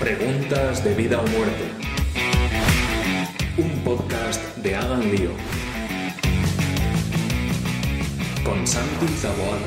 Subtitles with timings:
[0.00, 1.64] Preguntas de vida o muerte.
[3.56, 5.30] Un podcast de Hagan Lío.
[8.44, 9.66] Con Santi Zaboada.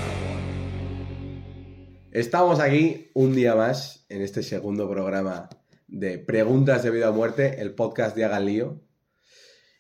[2.12, 5.50] Estamos aquí un día más en este segundo programa
[5.88, 8.84] de Preguntas de vida o muerte, el podcast de Hagan Lío.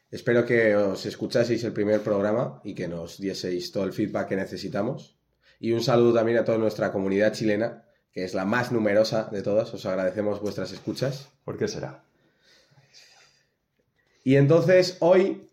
[0.10, 4.36] Espero que os escuchaseis el primer programa y que nos dieseis todo el feedback que
[4.36, 5.20] necesitamos.
[5.60, 7.86] Y un saludo también a toda nuestra comunidad chilena,
[8.20, 9.74] que es la más numerosa de todas.
[9.74, 11.30] Os agradecemos vuestras escuchas.
[11.46, 12.04] ¿Por qué será?
[14.26, 15.48] Y entonces hoy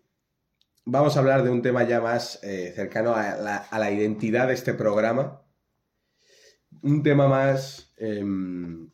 [0.85, 4.49] vamos a hablar de un tema ya más eh, cercano a la, a la identidad
[4.49, 5.43] de este programa.
[6.83, 8.91] Un tema más, em,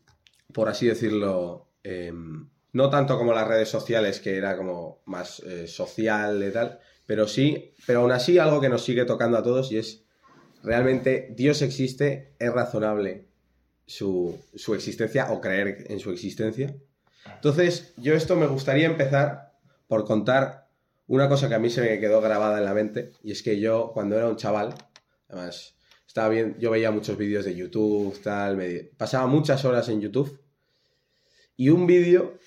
[0.52, 5.66] por así decirlo, em, no tanto como las redes sociales, que era como más eh,
[5.66, 9.72] social y tal, pero sí, pero aún así algo que nos sigue tocando a todos
[9.72, 10.04] y es
[10.62, 13.31] realmente Dios existe, es razonable
[13.92, 16.74] su, su existencia o creer en su existencia.
[17.26, 19.52] Entonces, yo esto me gustaría empezar
[19.86, 20.70] por contar
[21.08, 23.60] una cosa que a mí se me quedó grabada en la mente, y es que
[23.60, 24.74] yo cuando era un chaval,
[25.28, 25.74] además,
[26.06, 28.58] estaba bien, yo veía muchos vídeos de YouTube, tal,
[28.96, 30.40] pasaba muchas horas en YouTube,
[31.56, 32.38] y un vídeo,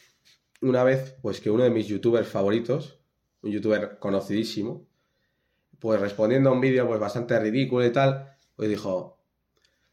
[0.61, 2.99] una vez, pues que uno de mis youtubers favoritos,
[3.43, 4.87] un youtuber conocidísimo,
[5.77, 9.14] pues respondiendo a un vídeo pues bastante ridículo y tal, pues dijo,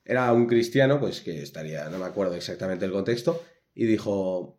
[0.05, 3.42] era un cristiano, pues que estaría, no me acuerdo exactamente el contexto,
[3.75, 4.59] y dijo,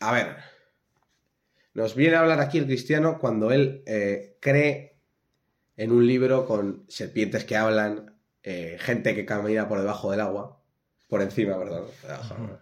[0.00, 0.36] a ver,
[1.74, 4.98] nos viene a hablar aquí el cristiano cuando él eh, cree
[5.76, 10.62] en un libro con serpientes que hablan, eh, gente que camina por debajo del agua,
[11.08, 11.86] por encima, perdón.
[12.02, 12.60] debajo.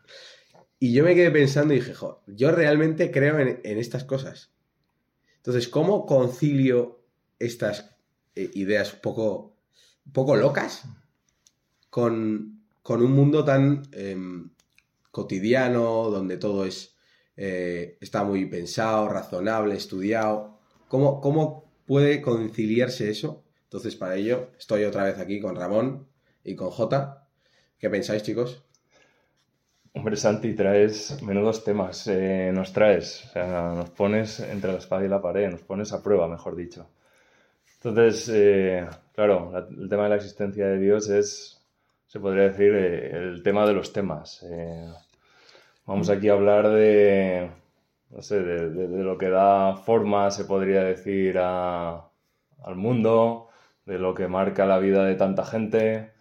[0.78, 4.52] Y yo me quedé pensando y dije, "Jo, yo realmente creo en, en estas cosas.
[5.36, 7.04] Entonces, ¿cómo concilio
[7.38, 7.96] estas
[8.34, 9.56] eh, ideas un poco,
[10.06, 10.84] un poco locas
[11.98, 12.14] con,
[12.82, 14.50] con un mundo tan em,
[15.10, 16.78] cotidiano, donde todo es
[17.36, 20.58] eh, está muy pensado, razonable, estudiado?
[20.88, 23.44] ¿Cómo, ¿Cómo puede conciliarse eso?
[23.64, 26.08] Entonces, para ello, estoy otra vez aquí con Ramón
[26.44, 27.28] y con Jota.
[27.78, 28.62] ¿Qué pensáis, chicos?
[29.94, 32.06] Hombre, Santi, traes menudos temas.
[32.06, 35.92] eh, nos traes, o sea, nos pones entre la espada y la pared, nos pones
[35.92, 36.88] a prueba, mejor dicho.
[37.76, 41.57] Entonces, eh, claro, la- el tema de la existencia de Dios es,
[42.08, 44.42] se podría decir, eh, el tema de los temas.
[44.44, 44.92] Eh,
[45.86, 47.50] vamos aquí a hablar de,
[48.10, 52.10] no sé, de, de- de lo que da forma, se podría decir, a-
[52.64, 53.48] al mundo,
[53.86, 56.12] de lo que marca la vida de tanta gente,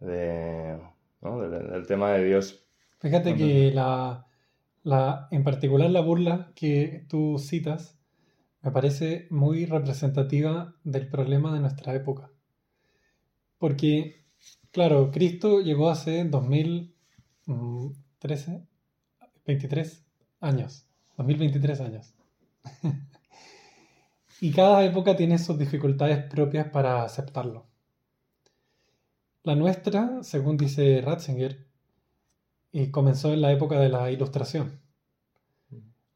[0.00, 0.78] de,
[1.22, 1.40] ¿no?
[1.40, 2.64] del- del tema de Dios
[3.00, 4.26] Fíjate que la,
[4.84, 7.98] la, en particular la burla que tú citas
[8.62, 12.30] me parece muy representativa del problema de nuestra época.
[13.58, 14.24] Porque,
[14.72, 18.62] claro, Cristo llegó hace 2013,
[19.46, 20.04] 23
[20.40, 20.86] años,
[21.16, 22.14] 2023 años.
[24.40, 27.66] y cada época tiene sus dificultades propias para aceptarlo.
[29.42, 31.66] La nuestra, según dice Ratzinger,
[32.72, 34.80] y comenzó en la época de la ilustración.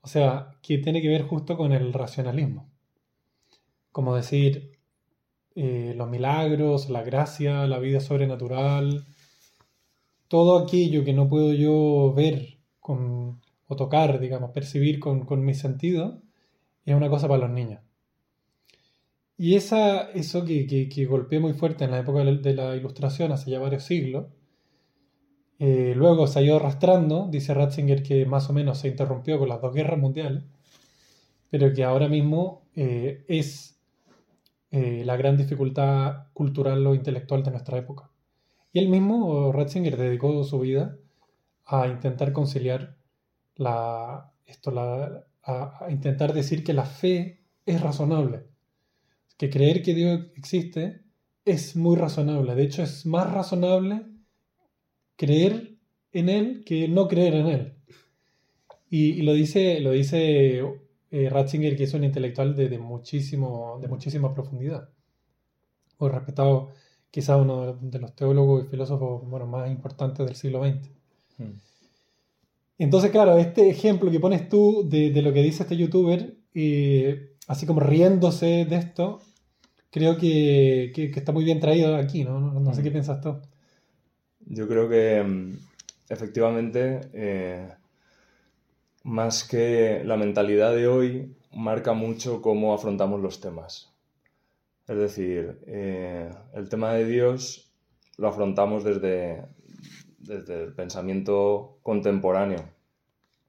[0.03, 2.69] O sea, que tiene que ver justo con el racionalismo.
[3.91, 4.72] Como decir,
[5.55, 9.05] eh, los milagros, la gracia, la vida sobrenatural,
[10.29, 16.15] todo aquello que no puedo yo ver o tocar, digamos, percibir con, con mis sentidos,
[16.85, 17.81] es una cosa para los niños.
[19.37, 22.55] Y esa, eso que, que, que golpeé muy fuerte en la época de la, de
[22.55, 24.27] la ilustración, hace ya varios siglos,
[25.59, 29.49] eh, luego se ha ido arrastrando, dice Ratzinger que más o menos se interrumpió con
[29.49, 30.43] las dos guerras mundiales,
[31.51, 33.72] pero que ahora mismo eh, es
[34.73, 38.11] eh, la gran dificultad cultural o intelectual de nuestra época.
[38.73, 40.97] Y él mismo, Ratzinger, dedicó su vida
[41.67, 42.97] a intentar conciliar
[43.57, 48.47] la, esto, la, a, intentar decir que la fe es razonable,
[49.37, 51.03] que creer que Dios existe
[51.45, 54.07] es muy razonable, de hecho es más razonable
[55.17, 55.77] creer
[56.13, 57.75] en él que no creer en él.
[58.89, 60.63] Y, y lo dice, lo dice
[61.13, 64.89] eh, Ratzinger, que es un intelectual de, de, muchísimo, de muchísima profundidad.
[65.99, 66.71] Muy respetado,
[67.11, 70.91] quizá uno de los teólogos y filósofos bueno, más importantes del siglo XX.
[71.39, 71.59] Hmm.
[72.79, 77.37] Entonces, claro, este ejemplo que pones tú de, de lo que dice este youtuber, eh,
[77.47, 79.21] así como riéndose de esto,
[79.91, 82.41] creo que, que, que, está muy bien traído aquí, ¿no?
[82.41, 83.37] No, no sé qué piensas tú.
[84.47, 85.53] Yo creo que mm,
[86.09, 87.69] efectivamente, eh,
[89.03, 93.93] más que la mentalidad de hoy, marca mucho cómo afrontamos los temas.
[94.89, 97.71] Es decir, eh, el tema de Dios
[98.17, 99.45] lo afrontamos desde,
[100.19, 102.65] desde el pensamiento contemporáneo,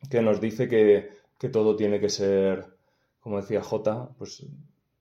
[0.10, 1.10] que nos dice que,
[1.40, 2.66] que todo tiene que ser,
[3.20, 4.46] como decía J, pues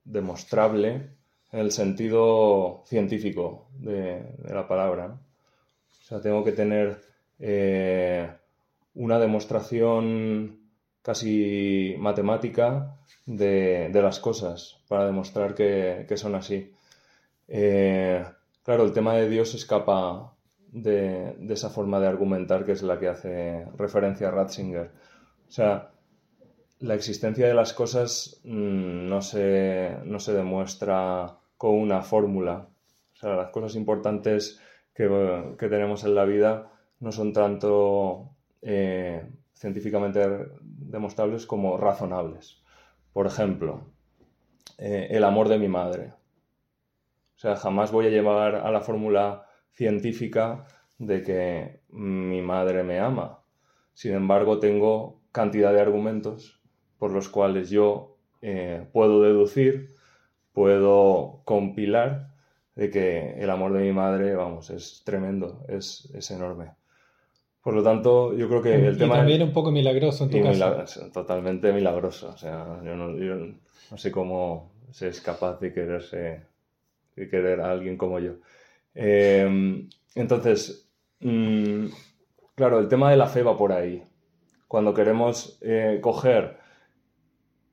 [0.03, 1.09] demostrable
[1.51, 5.19] en el sentido científico de, la palabra.
[5.91, 6.99] O sea, tengo que tener
[7.39, 8.29] eh,
[8.95, 10.59] una demostración
[11.01, 16.71] casi matemática de, de las cosas para demostrar que, que son así.
[17.47, 18.23] Eh,
[18.63, 20.33] claro, el tema de Dios escapa
[20.71, 24.91] de, de, esa forma de argumentar que es la que hace referencia a Ratzinger.
[25.47, 25.91] O sea,
[26.79, 32.67] la existencia de las cosas mmm, no, se, no se demuestra con una fórmula.
[33.13, 34.59] O sea, las cosas importantes
[34.93, 38.32] que, que tenemos en la vida no son tanto
[38.65, 40.19] eh, científicamente
[40.61, 42.63] demostrables como razonables.
[43.11, 43.85] Por ejemplo,
[44.77, 46.13] eh, el amor de mi madre.
[47.35, 50.65] O sea, jamás voy a llevar a la fórmula científica
[50.97, 53.39] de que mi madre me ama.
[53.93, 56.61] Sin embargo, tengo cantidad de argumentos
[56.97, 59.91] por los cuales yo eh, puedo deducir,
[60.53, 62.29] puedo compilar
[62.75, 66.71] de que el amor de mi madre, vamos, es tremendo, es, es enorme.
[67.63, 69.15] Por lo tanto, yo creo que el y tema...
[69.17, 70.65] también un poco milagroso en tu caso.
[70.65, 72.29] milag- totalmente milagroso.
[72.29, 76.41] O sea, yo no, yo no sé cómo se es capaz de quererse,
[77.15, 78.33] de querer a alguien como yo.
[78.95, 80.89] Eh, entonces,
[81.21, 81.85] mm,
[82.55, 84.03] claro, el tema de la fe va por ahí.
[84.67, 86.57] Cuando queremos eh, coger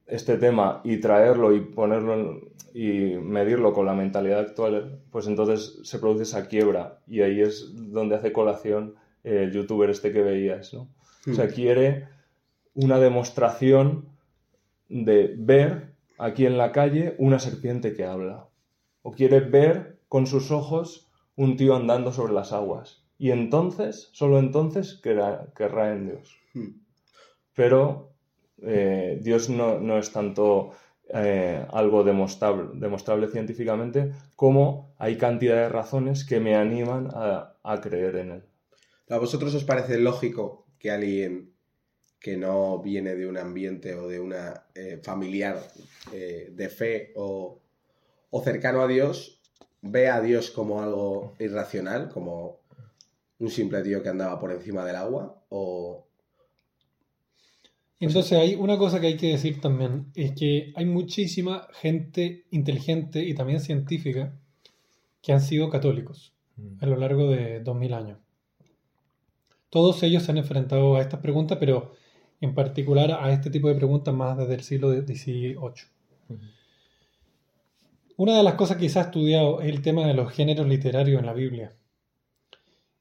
[0.06, 5.80] este tema y traerlo y ponerlo en- y medirlo con la mentalidad actual, pues entonces
[5.82, 8.94] se produce esa quiebra y ahí es donde hace colación
[9.24, 10.88] el youtuber este que veías, ¿no?
[11.30, 12.08] O sea, quiere
[12.74, 14.08] una demostración
[14.88, 18.48] de ver aquí en la calle una serpiente que habla.
[19.02, 23.04] O quiere ver con sus ojos un tío andando sobre las aguas.
[23.18, 26.36] Y entonces, solo entonces, querrá, querrá en Dios.
[26.54, 26.80] Hmm.
[27.54, 28.12] Pero
[28.62, 30.72] eh, Dios no, no es tanto
[31.12, 37.80] eh, algo demostrable, demostrable científicamente como hay cantidad de razones que me animan a, a
[37.80, 38.42] creer en él.
[39.10, 41.52] ¿A vosotros os parece lógico que alguien
[42.20, 45.58] que no viene de un ambiente o de una eh, familiar
[46.12, 47.60] eh, de fe o,
[48.30, 49.40] o cercano a Dios
[49.82, 52.60] vea a Dios como algo irracional, como
[53.40, 55.42] un simple tío que andaba por encima del agua?
[55.48, 56.06] O
[57.98, 63.24] Entonces hay una cosa que hay que decir también, es que hay muchísima gente inteligente
[63.24, 64.38] y también científica
[65.20, 66.32] que han sido católicos
[66.80, 68.29] a lo largo de 2000 años.
[69.70, 71.92] Todos ellos se han enfrentado a estas preguntas, pero
[72.40, 75.56] en particular a este tipo de preguntas más desde el siglo XVIII.
[78.16, 81.20] Una de las cosas que se ha estudiado es el tema de los géneros literarios
[81.20, 81.72] en la Biblia.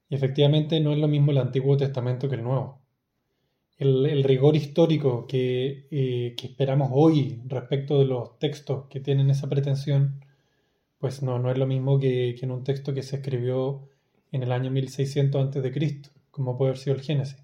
[0.10, 2.80] Y efectivamente no es lo mismo el Antiguo Testamento que el Nuevo.
[3.77, 9.30] El, el rigor histórico que, eh, que, esperamos hoy respecto de los textos que tienen
[9.30, 10.24] esa pretensión,
[11.00, 13.89] pues no, no es lo mismo que, que en un texto que se escribió
[14.31, 15.71] en el año 1600 a.C.,
[16.31, 17.44] como puede haber sido el Génesis,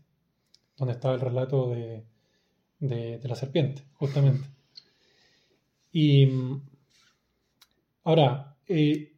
[0.78, 2.04] donde estaba el relato de,
[2.80, 4.48] de, de la serpiente, justamente.
[5.92, 6.28] Y
[8.04, 9.14] ahora, eh,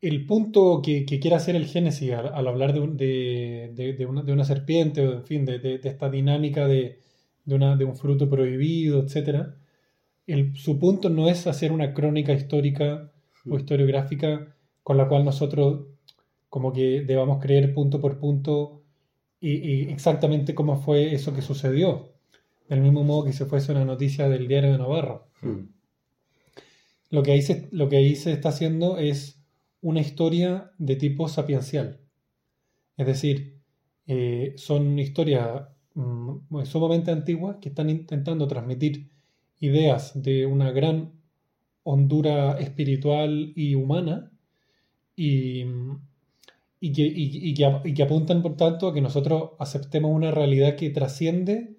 [0.00, 4.06] el punto que, que, quiere hacer el Génesis al, al hablar de, un, de, de,
[4.06, 7.00] una, de, una, serpiente, o en fin, de, esta dinámica de,
[7.46, 9.48] una, de un fruto prohibido, etc.,
[10.26, 13.10] el, su punto no es hacer una crónica histórica
[13.44, 15.86] o historiográfica con la cual nosotros
[16.50, 18.82] como que debamos creer punto por punto
[19.40, 22.12] y, y exactamente cómo fue eso que sucedió,
[22.68, 25.22] del mismo modo que se fuese una noticia del diario de Navarra.
[25.40, 25.70] Hmm.
[27.10, 29.42] Lo, que ahí se, lo que ahí se está haciendo es
[29.80, 32.00] una historia de tipo sapiencial.
[32.96, 33.60] Es decir,
[34.06, 35.62] eh, son historias
[35.94, 39.10] mm, sumamente antiguas que están intentando transmitir
[39.60, 41.12] ideas de una gran
[41.82, 44.30] hondura espiritual y humana
[45.16, 45.64] y,
[46.80, 50.30] y, que, y, y, que, y, que, apuntan, por tanto, a que nosotros aceptemos una
[50.30, 51.76] realidad que trasciende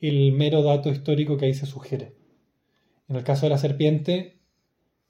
[0.00, 2.14] el mero dato histórico que ahí se sugiere.
[3.08, 4.38] En el caso de la serpiente,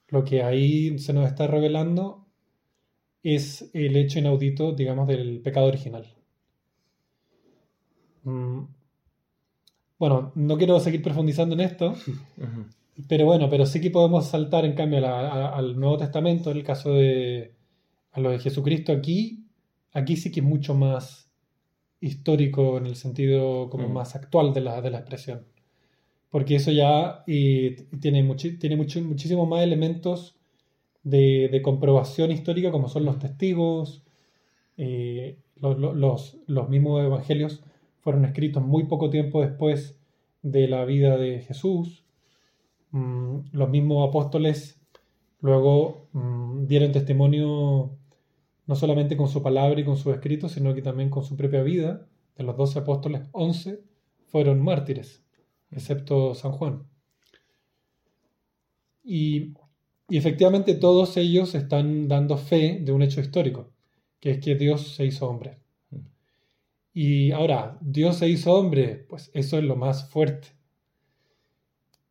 [0.08, 2.26] lo que ahí se nos está revelando
[3.22, 6.06] es el hecho inaudito, digamos, del pecado original.
[8.24, 8.62] Mm.
[9.98, 11.94] Bueno, no quiero seguir profundizando en esto,
[13.08, 16.50] pero bueno, pero sí que podemos saltar en cambio a la, a, al Nuevo Testamento,
[16.50, 17.54] en el caso de
[18.12, 19.46] a lo de Jesucristo aquí,
[19.92, 21.30] aquí sí que es mucho más
[22.00, 23.92] histórico en el sentido como -huh.
[23.92, 25.46] más actual de la, de la expresión.
[26.30, 30.36] Porque eso ya y, tiene, muchi tiene mucho, muchísimos más elementos
[31.02, 34.04] de, de, comprobación histórica como son los testigos,
[34.76, 37.62] eh, Los, los, los mismos evangelios
[38.00, 39.98] fueron escritos muy poco tiempo después
[40.42, 42.04] de la vida de Jesús.
[42.92, 44.80] Mm, los mismos apóstoles
[45.40, 47.90] luego mm, dieron testimonio
[48.70, 51.60] no solamente con su palabra y con sus escritos, sino que también con su propia
[51.60, 52.06] vida.
[52.36, 53.80] De los doce apóstoles, once
[54.28, 55.24] fueron mártires,
[55.72, 56.84] excepto San Juan.
[59.02, 59.54] Y,
[60.08, 63.72] y efectivamente todos ellos están dando fe de un hecho histórico,
[64.20, 65.58] que es que Dios se hizo hombre.
[66.94, 70.46] Y ahora, Dios se hizo hombre, pues eso es lo más fuerte.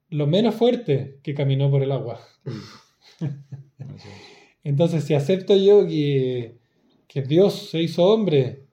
[0.10, 2.20] Lo menos fuerte que caminó por el agua.
[4.63, 6.58] Entonces, si acepto yo que,
[7.08, 8.63] que, Dios se hizo hombre,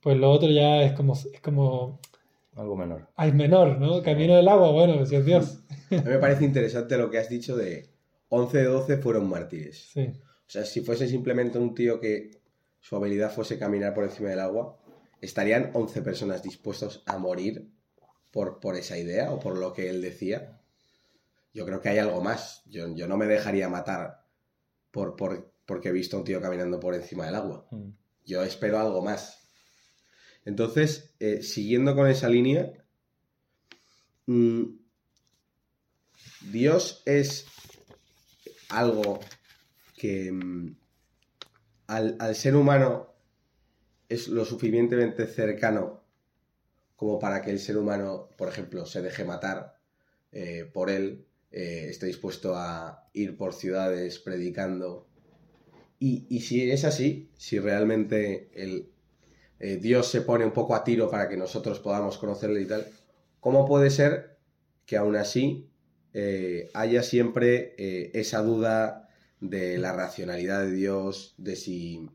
[0.00, 1.14] pues lo otro ya es como...
[1.14, 2.00] Es como
[2.56, 3.08] Algo menor.
[3.16, 4.02] Ah, es menor, ¿no?
[4.02, 5.62] Camino del agua, bueno, si es Dios.
[5.90, 7.88] A mí me parece interesante lo que has dicho de
[8.28, 9.90] 11 de 12 fueron mártires.
[9.92, 10.02] Sí.
[10.02, 12.40] O sea, si fuese simplemente un tío que
[12.80, 14.78] su habilidad fuese caminar por encima del agua,
[15.20, 17.70] ¿estarían 11 personas dispuestos a morir
[18.30, 20.60] por, por esa idea o por lo que él decía?
[21.52, 22.62] Yo creo que hay algo más.
[22.66, 24.19] Yo, yo no me dejaría matar
[24.90, 27.66] por, por, porque he visto a un tío caminando por encima del agua.
[27.70, 27.90] Mm.
[28.24, 29.48] Yo espero algo más.
[30.44, 32.72] Entonces, eh, siguiendo con esa línea,
[34.26, 34.64] mmm,
[36.50, 37.46] Dios es
[38.68, 39.20] algo
[39.96, 40.76] que mmm,
[41.86, 43.14] al, al, ser humano
[44.08, 46.00] es lo suficientemente cercano
[47.00, 49.80] como para que el ser humano, por ejemplo, se deje matar
[50.32, 55.06] eh, por él, eh, esté dispuesto a ir por ciudades predicando.
[55.98, 58.90] Y, y si es así, si realmente el,
[59.60, 62.86] eh, Dios se pone un poco a tiro para que nosotros podamos conocerle y tal,
[63.40, 64.38] ¿cómo puede ser
[64.86, 65.70] que aún así
[66.14, 72.08] eh, haya siempre eh, esa duda de la racionalidad de Dios, de si,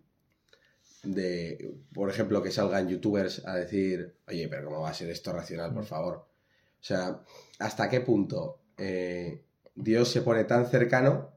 [1.04, 5.32] de, por ejemplo, que salgan youtubers a decir, oye, pero ¿cómo va a ser esto
[5.32, 6.16] racional, por favor?
[6.16, 7.24] O sea,
[7.60, 9.44] ¿hasta qué punto eh,
[9.76, 11.32] Dios se pone tan cercano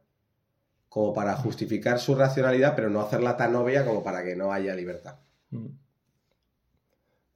[0.89, 4.75] como para justificar su racionalidad, pero no hacerla tan obvia como para que no haya
[4.75, 5.19] libertad?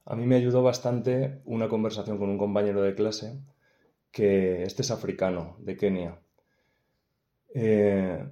[0.05, 3.39] A mí me ayudó bastante una conversación con un compañero de clase
[4.11, 6.19] que este es africano, de Kenia.
[7.53, 8.27] Eh,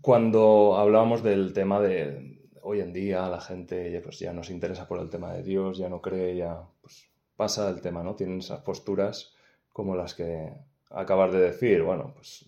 [0.00, 4.88] cuando hablábamos del tema de hoy en día la gente pues, ya no se interesa
[4.88, 8.16] por el tema de Dios, ya no cree, ya pues, pasa el tema, ¿no?
[8.16, 9.35] Tienen esas posturas
[9.76, 10.54] como las que
[10.88, 11.82] acabas de decir.
[11.82, 12.46] Bueno, pues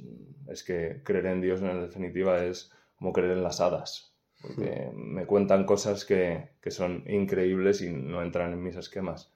[0.49, 5.27] es que creer en Dios en definitiva es como creer en las hadas, porque me
[5.27, 9.31] cuentan cosas que, que son increíbles y no entran en mis esquemas.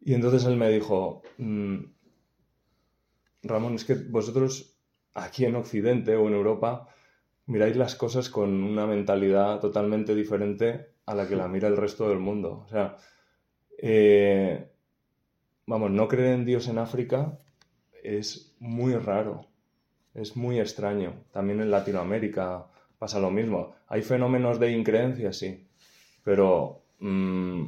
[0.00, 1.84] Y entonces él me dijo, mmm,
[3.42, 4.74] Ramón, es que vosotros
[5.12, 6.88] aquí en Occidente o en Europa
[7.44, 12.08] miráis las cosas con una mentalidad totalmente diferente a la que la mira el resto
[12.08, 12.62] del mundo.
[12.64, 12.96] O sea,
[13.76, 14.71] eh,
[15.66, 17.38] vamos, no creer en Dios en África
[18.02, 19.46] es muy raro,
[20.14, 21.14] es muy extraño.
[21.32, 22.66] También en Latinoamérica
[22.98, 23.74] pasa lo mismo.
[23.88, 25.66] Hay fenómenos de increencia, sí,
[26.24, 27.64] pero mmm,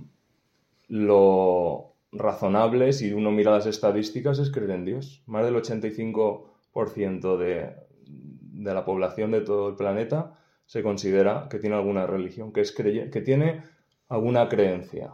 [0.88, 5.22] lo razonable, si uno mira las estadísticas, es creer en Dios.
[5.26, 7.74] Más del 85% de,
[8.06, 12.72] de la población de todo el planeta se considera que tiene alguna religión, que, es
[12.72, 13.62] que tiene
[14.08, 15.12] alguna creencia,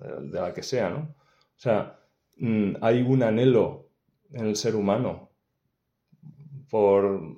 [0.00, 0.98] de, de, la que sea, ¿no?
[0.98, 2.01] O sea,
[2.80, 3.88] hay un anhelo
[4.32, 5.30] en el ser humano
[6.70, 7.36] por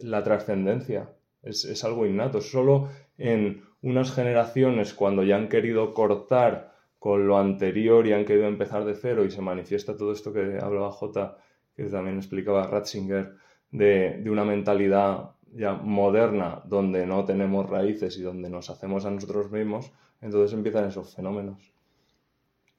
[0.00, 1.10] la trascendencia.
[1.42, 2.40] Es, es, algo innato.
[2.40, 2.88] Solo
[3.18, 8.84] en unas generaciones, cuando ya han querido cortar con lo anterior y han querido empezar
[8.84, 11.36] de cero y se manifiesta todo esto que hablaba J,
[11.76, 13.34] que también explicaba Ratzinger,
[13.70, 19.10] de, de, una mentalidad ya moderna donde no tenemos raíces y donde nos hacemos a
[19.10, 21.74] nosotros mismos, entonces empiezan esos fenómenos.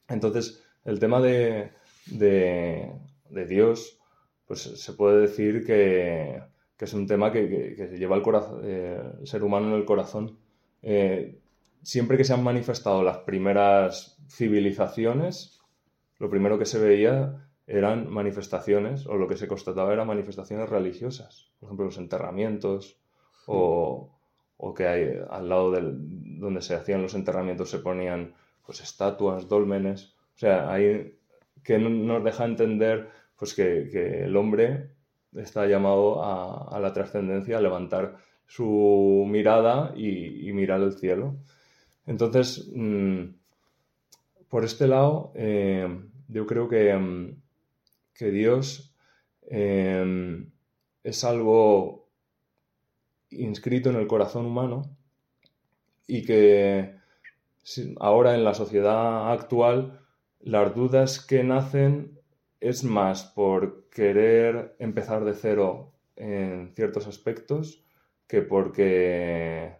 [0.07, 1.71] Entonces, el tema de,
[2.07, 3.99] de, Dios,
[4.47, 6.41] pues se puede decir que,
[6.79, 10.37] es un tema que, que lleva el, corazón, eh, ser humano en el corazón.
[10.81, 11.39] Eh,
[11.81, 15.61] siempre que se han manifestado las primeras civilizaciones,
[16.19, 21.49] lo primero que se veía eran manifestaciones, o lo que se constataba eran manifestaciones religiosas.
[21.59, 22.99] Por ejemplo, los enterramientos,
[23.47, 24.11] o,
[24.75, 28.33] que al lado del, donde se hacían los enterramientos se ponían
[28.65, 30.14] pues, estatuas, dólmenes.
[30.35, 30.77] O sea,
[31.63, 34.89] que nos deja entender pues, que, que el hombre
[35.33, 41.35] está llamado a, a la trascendencia, a levantar su mirada y, mirar el cielo.
[42.05, 43.25] Entonces, mmm,
[44.49, 45.87] por este lado, eh,
[46.27, 47.35] yo creo que, um,
[48.13, 48.93] que Dios
[49.49, 50.45] eh,
[51.03, 52.07] es algo
[53.31, 54.83] inscrito en el corazón humano
[56.07, 56.95] y que
[57.99, 60.04] ahora en la sociedad actual
[60.45, 62.19] las dudas que nacen
[62.61, 67.83] es más por querer empezar de cero en ciertos aspectos
[68.27, 69.73] que porque,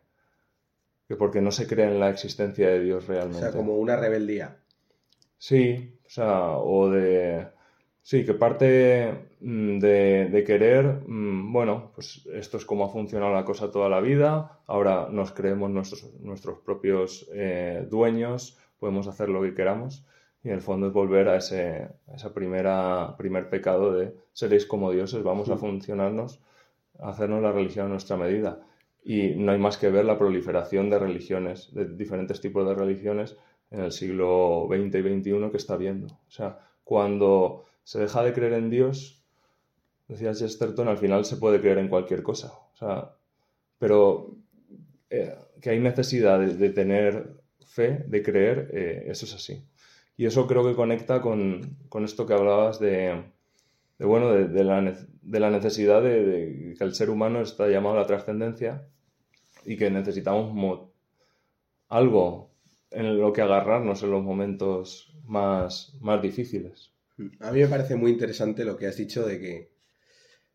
[1.07, 3.39] que porque no se cree en la existencia de Dios O realmente.
[3.39, 4.57] sea, como una rebeldía.
[5.37, 7.47] Sí, o sea, o de...
[8.01, 13.33] Sí, que parte mm, de, de querer, mm, bueno, pues esto es como ha funcionado
[13.33, 19.29] la cosa toda la vida, ahora nos creemos nuestros, nuestros propios eh, dueños, podemos hacer
[19.29, 20.05] lo que queramos,
[20.45, 24.67] y en el fondo es volver a ese, a esa primera, primer pecado de seréis
[24.67, 26.39] como dioses, vamos a funcionarnos,
[26.99, 28.61] a hacernos la religión a nuestra medida.
[29.03, 33.35] Y no hay más que ver la proliferación de religiones, de diferentes tipos de religiones,
[33.71, 36.13] en el siglo XX y XXI que está habiendo.
[36.13, 39.23] O sea, cuando se deja de creer en Dios,
[40.07, 42.53] decía Chesterton, al final se puede creer en cualquier cosa.
[42.71, 43.15] O sea,
[43.79, 44.35] pero
[45.09, 47.35] eh, que hay necesidad de, de tener
[47.65, 49.65] fe, de creer, eh, eso es así.
[50.17, 53.23] Y eso creo que conecta con, con esto que hablabas de,
[53.99, 54.81] de, bueno, de, de la,
[55.21, 58.87] de la necesidad de, que el ser humano está llamado a la trascendencia
[59.65, 60.91] y que necesitamos mo-
[61.89, 62.51] algo
[62.91, 66.91] en lo que agarrarnos en los momentos más, más difíciles.
[67.39, 69.71] A mí me parece muy interesante lo que has dicho de que,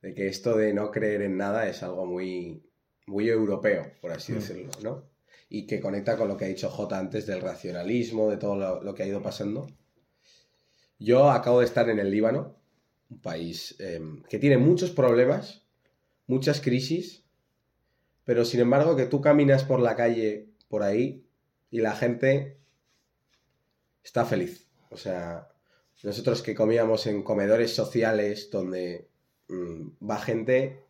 [0.02, 2.62] de que esto de no creer en nada es algo muy,
[3.06, 4.36] muy europeo, por así Mm.
[4.36, 5.09] decirlo, ¿no?
[5.50, 8.94] Y que conecta con lo que ha dicho J antes del racionalismo, de todo lo,
[8.94, 9.66] que ha ido pasando.
[10.98, 12.56] Yo acabo de estar en el Líbano,
[13.10, 15.62] un país eh, que tiene muchos problemas,
[16.26, 17.24] muchas crisis,
[18.24, 21.26] pero sin embargo que tú caminas por la calle por ahí
[21.70, 22.58] y la gente
[24.04, 24.68] está feliz.
[24.90, 25.48] O sea,
[26.02, 29.08] nosotros que comíamos en comedores sociales donde
[29.48, 30.84] mm, va gente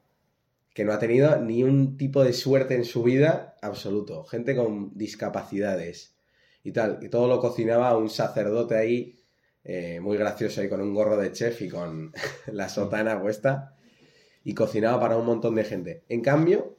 [0.74, 4.96] que no ha tenido ni un tipo de suerte en su vida absoluto, gente con
[4.96, 6.16] discapacidades
[6.62, 9.20] y tal, y todo lo cocinaba un sacerdote ahí,
[9.64, 12.12] eh, muy gracioso ahí con un gorro de chef y con
[12.52, 13.76] la sotana puesta,
[14.44, 16.04] y cocinaba para un montón de gente.
[16.08, 16.76] En cambio,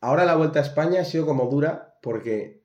[0.00, 2.62] ahora la vuelta a España ha sido como dura porque,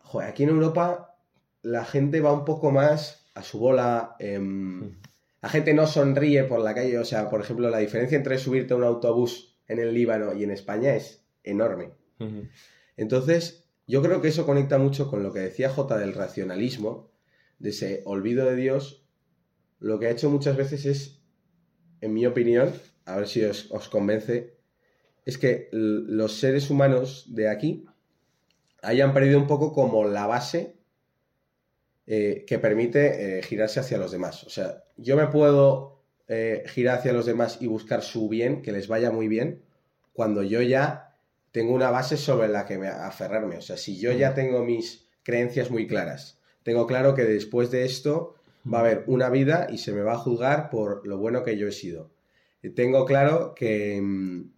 [0.00, 1.16] joder, aquí en Europa
[1.62, 4.16] la gente va un poco más a su bola.
[4.18, 4.96] em,
[5.46, 6.98] la gente no sonríe por la calle.
[6.98, 10.42] O sea, por ejemplo, la diferencia entre subirte a un autobús en el Líbano y
[10.42, 11.92] en España es enorme.
[12.96, 17.12] Entonces, yo creo que eso conecta mucho con lo que decía J del racionalismo,
[17.60, 19.06] de ese olvido de Dios.
[19.78, 21.22] Lo que ha hecho muchas veces es,
[22.00, 22.72] en mi opinión,
[23.04, 24.58] a ver si os, os convence,
[25.24, 27.86] es que los seres humanos de aquí
[28.82, 30.75] hayan perdido un poco como la base
[32.06, 34.44] eh, que permite eh, girarse hacia los demás.
[34.44, 38.72] O sea, yo me puedo eh, girar hacia los demás y buscar su bien, que
[38.72, 39.62] les vaya muy bien,
[40.12, 41.14] cuando yo ya
[41.52, 43.56] tengo una base sobre la que me aferrarme.
[43.58, 47.84] O sea, si yo ya tengo mis creencias muy claras, tengo claro que después de
[47.84, 48.34] esto
[48.72, 51.56] va a haber una vida y se me va a juzgar por lo bueno que
[51.56, 52.10] yo he sido.
[52.74, 54.50] Tengo claro que, mm,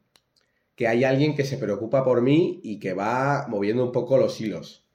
[0.78, 4.40] que hay alguien que se preocupa por mí y que va moviendo un poco los
[4.40, 4.86] hilos.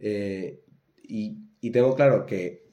[0.00, 0.62] Eh,
[1.02, 2.66] y, y tengo claro que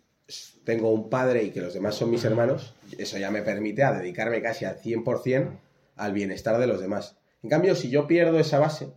[0.63, 3.93] tengo un padre y que los demás son mis hermanos, eso ya me permite a
[3.93, 5.49] dedicarme casi al 100%
[5.97, 7.17] al bienestar de los demás.
[7.43, 8.91] En cambio, si yo pierdo esa base,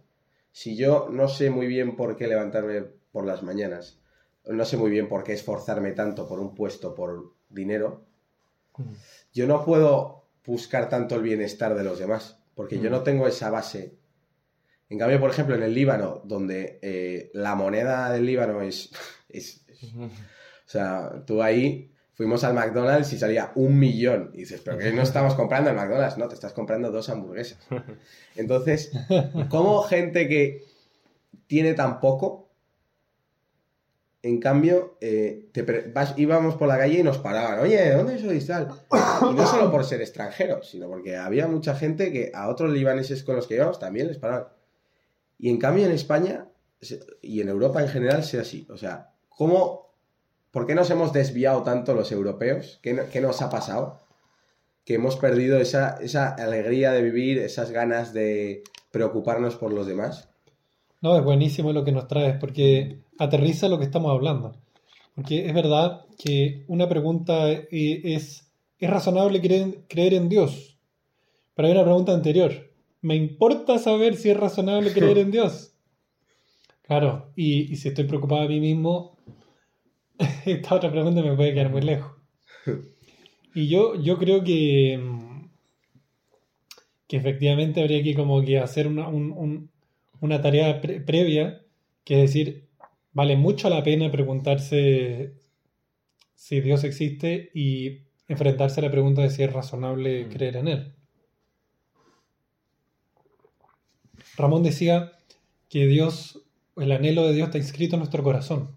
[0.52, 3.98] si yo no sé muy bien por qué levantarme por las mañanas,
[4.46, 8.04] no sé muy bien por qué esforzarme tanto por un puesto, por dinero,
[9.34, 12.92] yo no puedo buscar tanto el bienestar de los demás, porque yo Mm.
[12.92, 13.94] no tengo esa base.
[14.88, 18.90] En cambio, por ejemplo, en el Líbano, donde eh, la moneda del Líbano es,
[19.28, 24.30] es- O sea, tú ahí fuimos al McDonald's y salía un millón.
[24.34, 26.18] Y dices, ¿pero qué no estamos comprando el McDonald's?
[26.18, 27.58] No, te estás comprando dos hamburguesas.
[28.36, 28.90] Entonces,
[29.48, 30.64] ¿cómo gente que
[31.46, 32.50] tiene tan poco,
[34.22, 38.18] en cambio, eh, te vas- íbamos por la calle y nos paraban, oye, ¿de dónde
[38.18, 38.68] sois tal?
[39.30, 43.22] Y no solo por ser extranjeros, sino porque había mucha gente que a otros libaneses
[43.22, 44.48] con los que íbamos también les paraban.
[45.38, 46.48] Y en cambio en España
[47.22, 48.66] y en Europa en general sea así.
[48.70, 49.86] O sea, ¿cómo,
[50.50, 52.78] ¿por qué nos hemos desviado tanto los europeos?
[52.82, 54.00] ¿Qué, no- qué nos ha pasado?
[54.84, 60.28] Que hemos perdido esa, esa alegría de vivir, esas ganas de preocuparnos por los demás.
[61.00, 64.56] No, es buenísimo lo que nos traes porque aterriza lo que estamos hablando.
[65.14, 67.66] Porque es verdad que una pregunta eh,
[68.04, 70.76] es, ¿es razonable creer, creer en Dios?
[71.54, 72.52] Pero hay una pregunta anterior.
[73.00, 75.72] ¿Me importa saber si es razonable creer en Dios?
[76.88, 79.16] Claro, y, y si estoy preocupado de mí mismo,
[80.46, 82.12] esta otra pregunta me puede quedar muy lejos.
[83.54, 84.98] Y yo, yo creo que,
[87.08, 89.70] que efectivamente habría que como que hacer una- un, un-
[90.20, 91.62] una tarea pre- previa,
[92.04, 92.68] que es decir,
[93.12, 95.34] vale mucho la pena preguntarse
[96.34, 100.28] si Dios existe y enfrentarse a la pregunta de si es razonable Mm.
[100.30, 100.94] creer en Él.
[104.36, 105.12] Ramón decía
[105.68, 106.42] que Dios,
[106.80, 108.76] el anhelo de Dios está inscrito en nuestro corazón.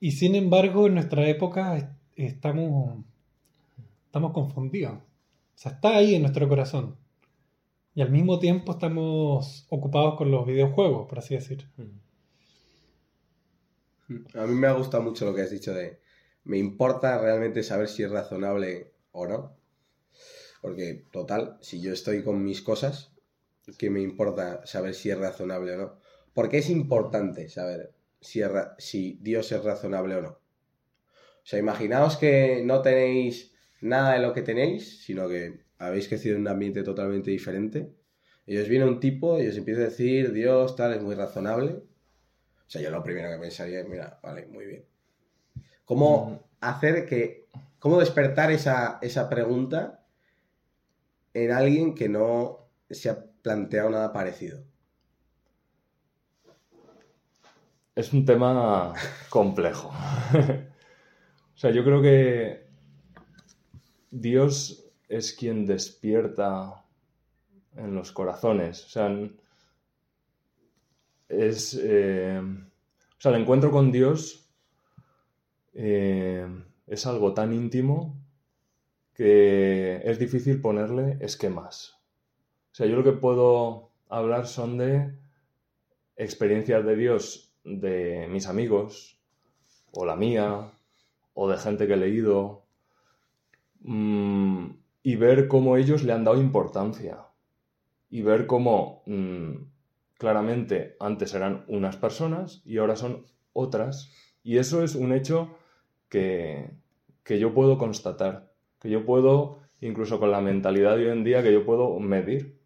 [0.00, 3.04] Y sin embargo, en nuestra época est- estamos,
[4.06, 4.94] estamos confundidos.
[4.94, 5.02] O
[5.54, 6.96] sea, está ahí en nuestro corazón.
[7.94, 11.68] Y al mismo tiempo estamos ocupados con los videojuegos, por así decir.
[14.34, 16.00] A mí me ha gustado mucho lo que has dicho de
[16.44, 19.56] me importa realmente saber si es razonable o no.
[20.62, 23.12] Porque, total, si yo estoy con mis cosas,
[23.76, 26.00] ¿qué me importa saber si es razonable o no?
[26.32, 30.28] Porque es importante saber si, es si Dios es razonable o no.
[30.28, 36.36] O sea, imaginaos que no tenéis nada de lo que tenéis, sino que habéis crecido
[36.36, 37.92] en un ambiente totalmente diferente.
[38.46, 41.72] Y os viene un tipo y os empieza a decir, Dios, tal, es muy razonable.
[41.72, 44.84] O sea, yo lo primero que pensaría es, mira, vale, muy bien.
[45.84, 47.46] ¿Cómo hacer que,
[47.78, 50.04] cómo despertar esa, esa pregunta
[51.32, 54.62] en alguien que no se ha planteado nada parecido?
[57.94, 58.94] Es un tema
[59.28, 59.88] complejo.
[60.34, 62.68] o sea, yo creo que
[64.10, 66.84] Dios es quien despierta
[67.76, 68.84] en los corazones.
[68.84, 69.10] O sea,
[71.28, 71.78] es.
[71.80, 74.48] eh, o sea, el encuentro con Dios
[75.74, 76.46] eh,
[76.86, 78.16] es algo tan íntimo
[79.14, 81.97] que es difícil ponerle esquemas.
[82.78, 85.12] Sea, yo lo que puedo hablar son de
[86.14, 89.18] experiencias de Dios de mis amigos,
[89.90, 90.70] o la mía,
[91.34, 92.62] o de gente que he leído,
[93.80, 94.66] mm,
[95.02, 97.26] y ver cómo ellos le han dado importancia.
[98.10, 99.54] Y ver cómo mm,
[100.16, 104.12] claramente antes eran unas personas y ahora son otras.
[104.44, 105.58] Y eso es un hecho
[106.08, 106.70] que,
[107.24, 111.42] que yo puedo constatar, que yo puedo, incluso con la mentalidad de hoy en día,
[111.42, 112.57] que yo puedo medir,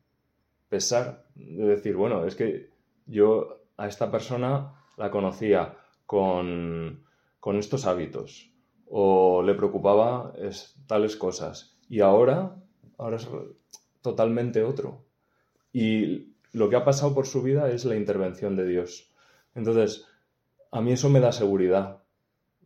[0.74, 2.70] pesar, de decir, bueno, es que
[3.06, 3.28] yo
[3.76, 4.50] a esta persona
[4.96, 5.60] la conocía
[6.06, 7.04] con,
[7.40, 8.50] con estos hábitos
[8.88, 11.54] o le preocupaba es- tales cosas
[11.88, 12.36] y ahora,
[12.98, 13.28] ahora es
[14.08, 14.88] totalmente otro.
[15.72, 19.10] Y lo que ha pasado por su vida es la intervención de Dios.
[19.54, 20.06] Entonces,
[20.70, 22.02] a mí eso me da seguridad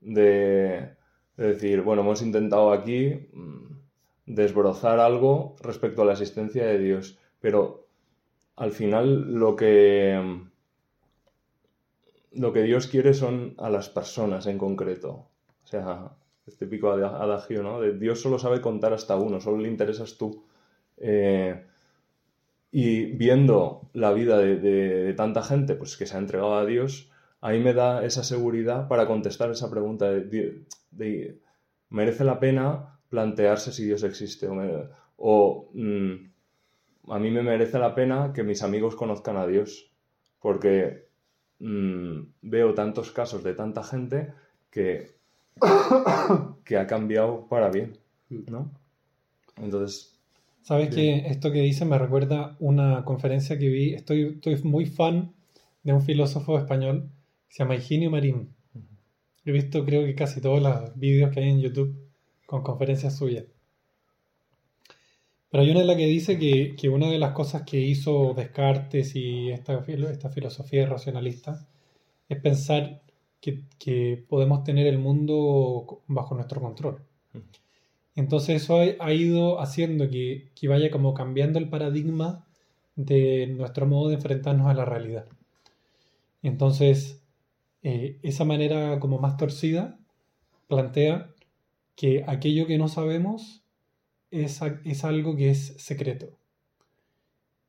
[0.01, 0.97] de,
[1.37, 3.67] de decir, bueno, hemos intentado aquí mm,
[4.27, 7.86] desbrozar algo respecto a la existencia de Dios, pero
[8.57, 10.41] al final lo que
[12.33, 15.11] lo que Dios quiere son a las personas en concreto.
[15.65, 16.13] O sea,
[16.47, 17.81] este típico ada- adagio, ¿no?
[17.83, 20.45] Dios solo sabe contar hasta uno, solo le interesas tú.
[20.99, 21.63] Eh,
[22.71, 27.61] y viendo la vida de, tanta gente pues, que se ha entregado a Dios, ahí
[27.61, 31.39] me da esa seguridad para contestar esa pregunta de,
[31.89, 34.49] ¿merece la pena plantearse si Dios existe?
[35.17, 36.15] O, mm,
[37.09, 39.91] a mí me merece la pena que mis amigos conozcan a Dios,
[40.41, 41.09] porque
[41.59, 44.33] mm, veo tantos casos de tanta gente
[44.71, 45.17] que,
[46.65, 48.73] que ha cambiado para bien, ¿no?
[49.57, 50.17] Entonces,
[50.67, 51.23] Sabes Bien.
[51.23, 53.95] que esto que dice me recuerda una conferencia que vi.
[53.95, 55.33] Estoy, estoy muy fan
[55.85, 57.09] de un filósofo español
[57.49, 58.53] que se llama Higinio Marín.
[59.45, 62.11] He visto creo que casi todos los vídeos que hay en YouTube
[62.47, 63.45] con conferencias suyas.
[65.51, 68.35] Pero hay una en la que dice que, que una de las cosas que hizo
[68.35, 71.67] Descartes y esta, esta filosofía racionalista
[72.29, 73.03] es pensar
[73.41, 77.03] que, que podemos tener el mundo bajo nuestro control.
[78.17, 82.47] Entonces eso ha, ha ido haciendo que, que vaya como cambiando el paradigma
[82.97, 85.27] de nuestro modo de enfrentarnos a la realidad.
[86.43, 87.21] Entonces,
[87.83, 89.99] eh, esa manera como más torcida
[90.67, 91.31] plantea
[91.95, 93.63] que aquello que no sabemos
[94.31, 96.39] es, a- es algo que es secreto.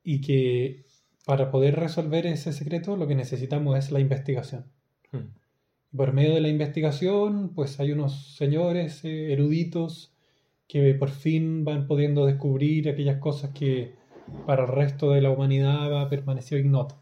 [0.02, 0.84] Y que
[1.26, 4.66] para poder resolver ese secreto lo que necesitamos es la investigación.
[5.12, 10.12] mm, Por medio de la investigación, pues hay unos señores eh, eruditos
[10.68, 13.94] que por fin van pudiendo descubrir aquellas cosas que
[14.46, 17.00] para el resto de la humanidad ha permanecido ignoto.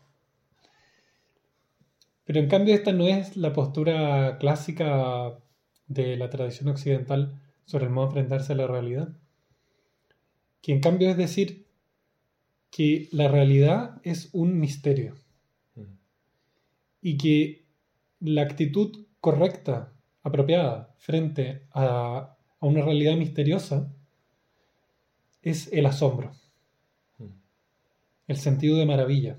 [2.24, 5.38] Pero en cambio esta no es la postura clásica
[5.88, 9.08] de la tradición occidental sobre el modo de enfrentarse a la realidad.
[10.66, 11.64] Que en cambio es decir
[12.72, 15.14] que la realidad es un misterio
[15.76, 15.94] mm,
[17.02, 17.64] y que
[18.18, 19.92] la actitud correcta,
[20.24, 23.94] apropiada, frente a, a una realidad misteriosa
[25.40, 26.32] es el asombro.
[27.18, 27.26] mm.
[28.26, 29.38] el sentido de maravilla.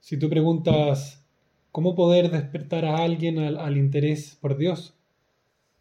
[0.00, 1.24] Si tú preguntas,
[1.70, 4.94] ¿cómo poder despertar a alguien al, al interés por Dios?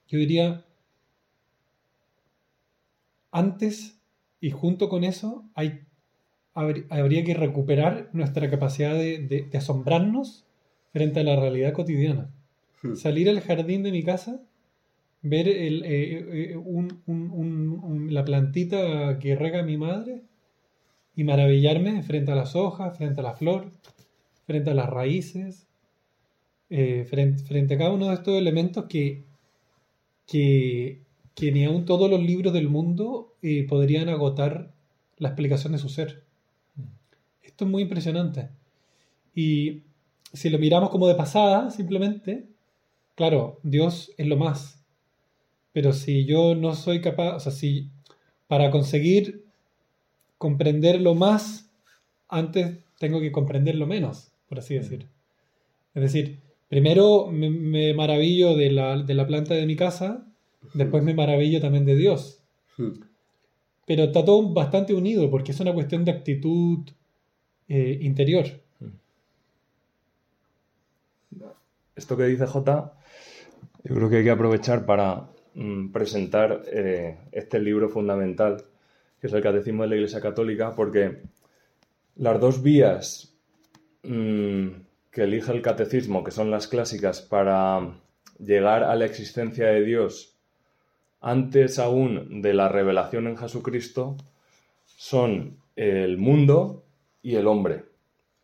[0.08, 0.65] Yo diría,
[3.36, 4.00] antes
[4.40, 5.82] y junto con eso hay,
[6.54, 10.46] habr- habría que recuperar nuestra capacidad de, de- de asombrarnos
[10.94, 12.30] frente a la realidad cotidiana.
[12.82, 12.96] Hmm.
[12.96, 14.42] Salir al jardín de mi casa,
[15.22, 20.22] ver el, eh, eh, un- un- un- un- la plantita que rega mi madre
[21.16, 23.72] y maravillarme frente a las hojas, frente a la flor,
[24.46, 25.68] frente a las raíces,
[26.70, 29.24] eh, frente, frente a cada uno de estos elementos que,
[30.28, 31.02] que,
[31.36, 34.72] que ni aun todos los libros del mundo eh, podrían agotar
[35.18, 36.24] la explicación de su ser.
[37.44, 38.50] Esto es muy impresionante.
[39.36, 39.84] Y
[40.34, 42.48] si lo miramos como de pasada, simplemente,
[43.16, 44.82] claro, Dios es lo más.
[45.74, 47.90] Pero si yo no soy capaz, o sea, si
[48.48, 49.44] para conseguir
[50.38, 51.70] comprender lo más,
[52.30, 55.08] antes tengo que comprender lo menos, por así decir.
[55.94, 60.26] Es decir, primero me, me maravillo de la, de la planta de mi casa,
[60.74, 62.44] después me maravillo también de Dios.
[62.78, 63.02] Hmm.
[63.86, 66.80] Pero está todo bastante unido porque es una cuestión de actitud
[67.68, 68.46] eh, interior.
[71.96, 72.94] Esto que dice J,
[73.84, 78.66] yo creo que hay que aprovechar para mm, presentar eh, este libro fundamental,
[79.22, 81.22] que es el Catecismo de la Iglesia Católica, porque
[82.16, 83.34] las dos vías
[84.04, 84.68] mm,
[85.10, 87.98] que elige el Catecismo, que son las clásicas, para
[88.40, 90.35] llegar a la existencia de Dios
[91.26, 94.16] antes aún de la revelación en Jesucristo,
[94.86, 96.84] son el mundo
[97.24, 97.86] y el hombre.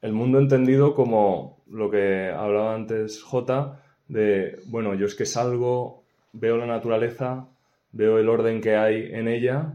[0.02, 6.02] El mundo entendido como lo que hablaba antes J, de, bueno, yo es que salgo,
[6.34, 7.48] veo la naturaleza,
[7.92, 9.74] veo el orden que hay en ella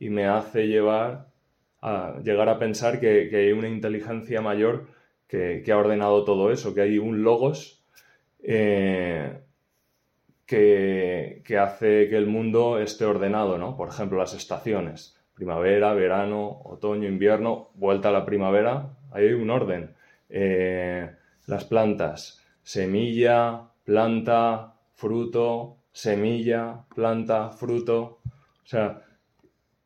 [0.00, 1.26] y me hace llevar
[1.82, 4.86] a llegar a pensar que, hay una inteligencia mayor
[5.28, 7.84] que, que ha ordenado todo eso, que hay un logos
[8.42, 9.42] eh,
[10.46, 13.76] que, hace que el mundo esté ordenado, ¿no?
[13.76, 19.94] Por ejemplo, las estaciones, primavera, verano, otoño, invierno, vuelta a la primavera, hay un orden.
[20.28, 21.10] Eh,
[21.46, 28.20] las plantas, semilla, planta, fruto, semilla, planta, fruto.
[28.64, 29.02] O sea,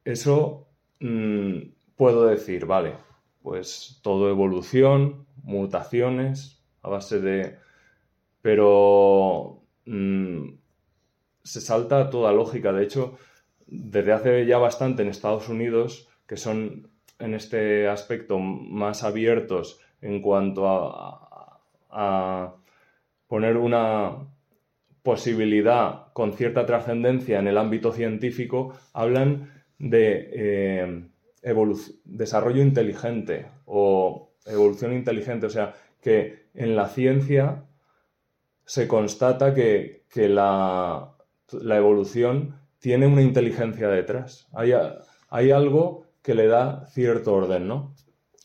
[0.04, 0.68] eso
[1.00, 1.58] mm,
[1.96, 2.94] puedo decir, vale,
[3.42, 7.58] pues todo evolución, mutaciones, a base de...
[8.42, 9.59] Pero
[9.90, 10.58] mm,
[11.42, 12.72] se salta toda lógica.
[12.72, 13.18] De hecho,
[13.66, 20.22] desde hace ya bastante en Estados Unidos, que son en este aspecto más abiertos en
[20.22, 22.56] cuanto a,
[23.26, 24.28] poner una
[25.02, 31.02] posibilidad con cierta trascendencia en el ámbito científico, hablan de eh,
[32.04, 35.46] desarrollo inteligente o evolución inteligente.
[35.46, 37.64] O sea, que en la ciencia
[38.70, 41.16] se constata que, que la,
[41.50, 44.46] la evolución tiene una inteligencia detrás.
[44.52, 44.70] Hay,
[45.28, 47.96] hay algo que le da cierto orden, ¿no?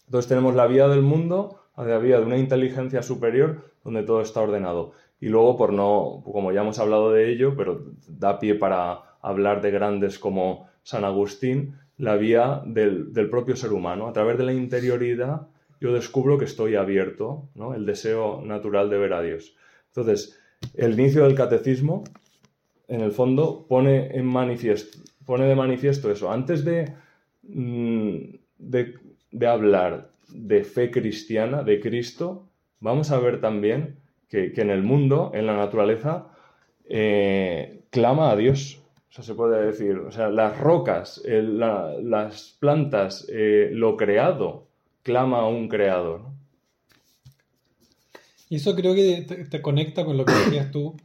[0.07, 4.41] Entonces tenemos la vía del mundo, la vía de una inteligencia superior donde todo está
[4.41, 4.93] ordenado.
[5.19, 9.61] Y luego, por no, como ya hemos hablado de ello, pero da pie para hablar
[9.61, 14.07] de grandes como San Agustín, la vía del, del propio ser humano.
[14.07, 17.75] A través de la interioridad yo descubro que estoy abierto, ¿no?
[17.75, 19.55] El deseo natural de ver a Dios.
[19.95, 20.37] Entonces,
[20.73, 22.03] el inicio del catecismo,
[22.87, 26.29] en el fondo, pone en manifiesto, pone de manifiesto eso.
[26.29, 26.93] Antes de,
[27.43, 28.17] mm,
[28.57, 28.93] de,
[29.31, 34.83] de hablar de fe cristiana, de Cristo, vamos a ver también que, que en el
[34.83, 36.27] mundo, en la naturaleza,
[36.83, 38.81] eh, clama a Dios.
[39.09, 44.67] O sea, se puede decir, o sea, las rocas, las plantas, eh, lo creado,
[45.03, 46.34] clama a un creador.
[48.49, 50.95] Y eso creo que te, te conecta con lo que decías tú,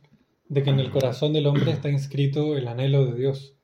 [0.48, 3.54] de que en el corazón del hombre está inscrito el anhelo de Dios.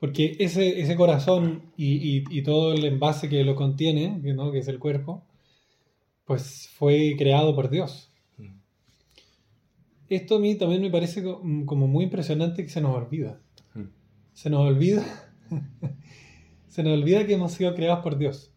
[0.00, 4.50] Porque ese, ese corazón y, y- y todo el envase que lo contiene, que, ¿no?
[4.52, 5.22] que es el cuerpo,
[6.24, 8.10] pues fue creado por Dios.
[10.08, 13.40] Esto a mí también me parece co- como muy impresionante que se nos olvida.
[13.74, 13.84] Mm.
[14.34, 15.04] Se nos olvida,
[16.68, 18.52] se nos olvida que hemos sido creados por Dios.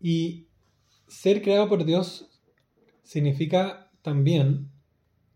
[0.00, 0.46] Y
[1.08, 2.28] ser creado por Dios
[3.04, 4.70] significa también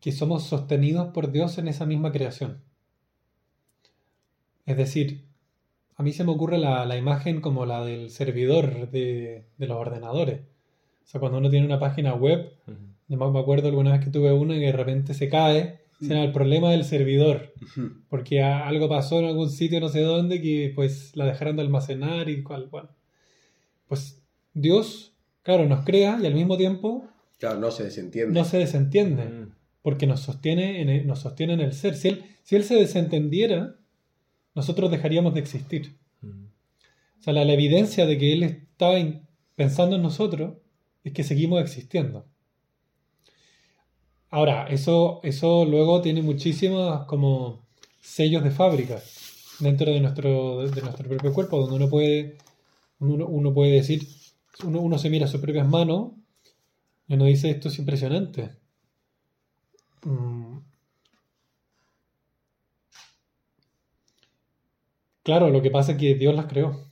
[0.00, 2.62] que somos sostenidos por Dios en esa misma creación.
[4.66, 5.24] Es decir,
[5.96, 9.76] a mí se me ocurre la, la imagen como la del servidor de, de los
[9.76, 10.40] ordenadores.
[11.04, 12.52] O sea, cuando uno tiene una página web,
[13.08, 16.08] yo me me acuerdo alguna vez que tuve una y de repente se cae, se
[16.08, 17.54] llama el problema del servidor,
[18.08, 22.28] porque algo pasó en algún sitio no sé dónde que pues la dejaron de almacenar
[22.28, 22.90] y cual, bueno.
[23.88, 28.32] pues Dios, claro, nos crea y al mismo tiempo Claro, no se desentiende.
[28.38, 29.52] no se desentiende, Mm.
[29.82, 31.94] porque nos sostiene, en el, nos sostiene en el ser.
[31.96, 33.76] Si él, si él se desentendiera,
[34.54, 35.96] nosotros dejaríamos de existir.
[36.20, 36.46] Mm.
[37.18, 39.22] O sea, la, la evidencia de que Él está in-
[39.54, 40.54] pensando en nosotros
[41.04, 42.26] es que seguimos existiendo.
[44.30, 47.66] Ahora, eso, eso luego tiene muchísimos como
[48.00, 49.00] sellos de fábrica
[49.60, 52.36] dentro de nuestro, de nuestro propio cuerpo, donde uno puede,
[53.00, 54.06] uno, uno puede decir,
[54.64, 56.12] uno, uno se mira sus propias manos
[57.08, 58.54] y uno dice, esto es impresionante.
[60.04, 60.58] Mm.
[65.22, 66.86] Claro, lo que pasa es que Dios las creó.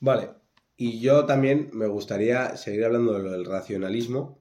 [0.00, 0.30] Vale.
[0.76, 4.40] Y yo también me gustaría seguir hablando de lo del racionalismo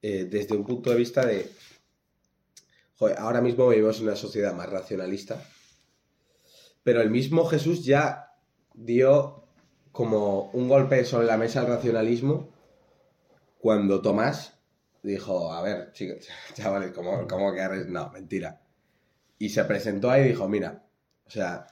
[0.00, 1.50] eh, desde un punto de vista de...
[2.96, 5.44] Joder, ahora mismo vivimos en una sociedad más racionalista,
[6.84, 8.36] pero el mismo Jesús ya
[8.74, 9.41] dio
[9.92, 12.48] como un golpe sobre la mesa al racionalismo
[13.58, 14.58] cuando Tomás
[15.02, 17.62] dijo, a ver, chicos, chavales, ¿cómo, cómo que?
[17.88, 18.60] No, mentira.
[19.38, 20.84] Y se presentó ahí y dijo, mira,
[21.26, 21.66] o sea,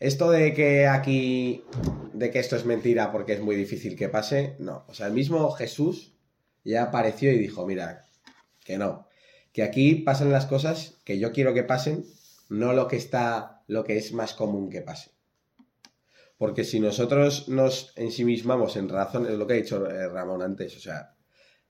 [0.00, 1.64] esto de que aquí,
[2.12, 4.84] de que esto es mentira porque es muy difícil que pase, no.
[4.88, 6.16] O sea, el mismo Jesús
[6.64, 8.04] ya apareció y dijo, mira,
[8.64, 9.06] que no.
[9.52, 12.04] Que aquí pasan las cosas que yo quiero que pasen,
[12.48, 15.11] no lo que está, lo que es más común que pase.
[16.42, 20.76] Porque si nosotros nos ensimismamos en razón, es lo que ha dicho eh, Ramón antes,
[20.76, 21.14] o sea,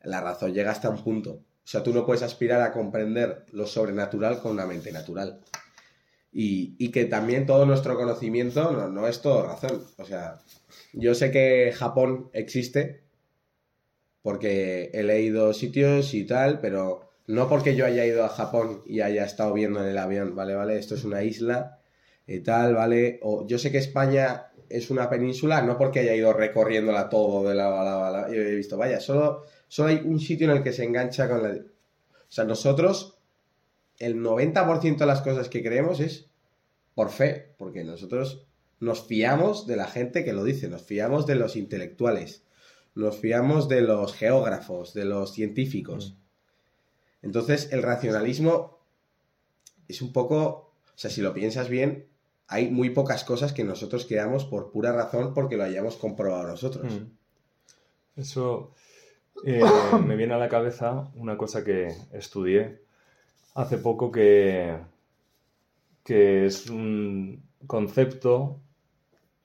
[0.03, 1.31] la razón llega hasta un punto.
[1.33, 5.43] O sea, tú no puedes aspirar a comprender lo sobrenatural con una mente natural.
[6.33, 9.85] Y, y que también todo nuestro conocimiento no, no es todo razón.
[9.99, 10.39] O sea,
[10.95, 13.03] yo sé que Japón existe
[14.23, 19.03] porque he leído sitios y tal, pero no porque yo haya ido a Japón y
[19.03, 20.55] haya estado viendo en el avión, ¿vale?
[20.55, 20.79] ¿Vale?
[20.79, 21.79] Esto es una isla
[22.27, 23.19] y tal, ¿vale?
[23.23, 27.55] O yo sé que España es una península, no porque haya ido recorriéndola todo de
[27.55, 28.33] lado a lado a lado.
[28.33, 31.43] Yo he visto, vaya, solo, solo hay un sitio en el que se engancha con
[31.43, 31.51] la...
[31.51, 33.19] O sea, nosotros,
[33.99, 36.31] el 90% de las cosas que creemos es
[36.95, 38.47] por fe, porque nosotros
[38.81, 42.43] nos fiamos de la gente que lo dice, nos fiamos de los intelectuales,
[42.95, 46.17] nos fiamos de los geógrafos, de los científicos.
[47.21, 48.81] Entonces, el racionalismo
[49.87, 52.09] es un poco, o sea, si lo piensas bien,
[52.49, 56.93] hay muy pocas cosas que nosotros creamos por pura razón porque lo hayamos comprobado nosotros.
[56.93, 58.21] Mm.
[58.21, 58.75] Eso
[59.45, 59.63] eh,
[60.07, 62.83] me viene a la cabeza una cosa que estudié
[63.55, 64.79] hace poco que,
[66.05, 68.61] que es un concepto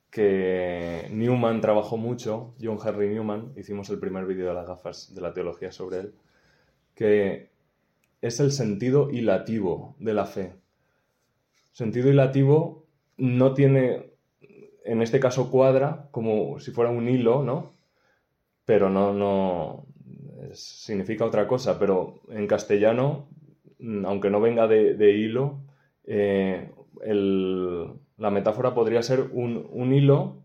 [0.10, 5.22] que Newman trabajó mucho, John Henry Newman, hicimos el primer vídeo de las gafas de
[5.22, 6.16] la teología sobre él,
[6.96, 7.52] que
[8.22, 10.56] es el sentido hilativo de la fe.
[11.72, 12.87] Sentido hilativo
[13.18, 14.12] no tiene,
[14.86, 17.74] en este caso cuadra, como si fuera un hilo, ¿no?
[18.66, 19.86] Pero no, no,
[20.54, 23.30] significa otra cosa, pero en castellano,
[24.06, 25.60] aunque no venga de, de hilo,
[26.06, 26.72] eh,
[27.04, 30.44] el- la metáfora podría ser un, un hilo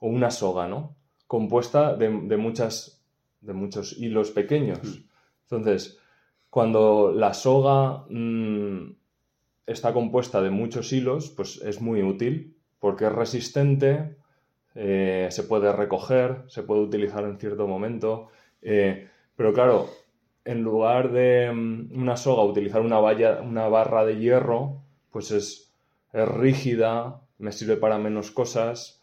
[0.00, 0.96] o una soga, ¿no?
[1.26, 3.02] Compuesta de, de muchas,
[3.40, 5.02] de muchos hilos pequeños.
[5.42, 5.98] Entonces,
[6.50, 8.90] cuando la soga mm,
[9.66, 14.16] está compuesta de muchos hilos, pues es muy útil porque es resistente,
[14.74, 18.28] eh, se puede recoger, se puede utilizar en cierto momento.
[18.62, 19.88] eh, pero claro,
[20.44, 25.72] en lugar de mm, una soga utilizar una valla, una barra de hierro, pues es,
[26.12, 29.02] es rígida, me sirve para menos cosas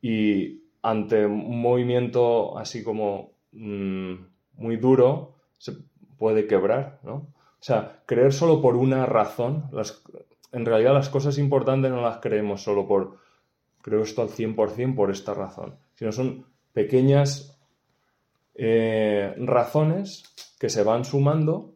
[0.00, 4.14] y ante un movimiento así como mm,
[4.58, 5.72] muy duro se
[6.18, 7.33] puede quebrar, ¿no?
[7.64, 9.70] O sea, creer solo por una razón,
[10.52, 13.16] en realidad las cosas importantes no las creemos solo por,
[13.80, 17.58] creo esto al 100% por esta razón, sino son pequeñas
[18.54, 21.72] eh, razones que se van sumando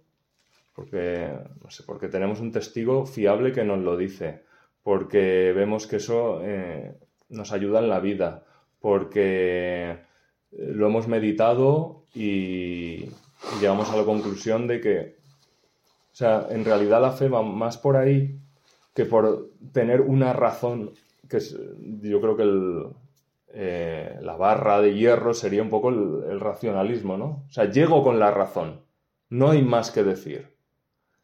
[0.74, 1.32] porque,
[1.64, 4.42] no sé, porque tenemos un testigo fiable que nos lo dice,
[4.82, 6.92] porque vemos que eso eh,
[7.30, 8.44] nos ayuda en la vida,
[8.78, 9.98] porque eh,
[10.52, 13.06] lo hemos meditado y,
[13.58, 15.18] llegamos a la conclusión de que,
[16.18, 18.40] sea, en realidad la fe va más por ahí
[18.92, 20.90] que por tener una razón,
[21.28, 21.56] que es,
[22.02, 22.86] yo creo que el,
[23.50, 27.44] eh, la barra de hierro sería un poco el, el racionalismo, ¿no?
[27.48, 28.80] O sea, llego con la razón,
[29.28, 30.48] no hay más que decir.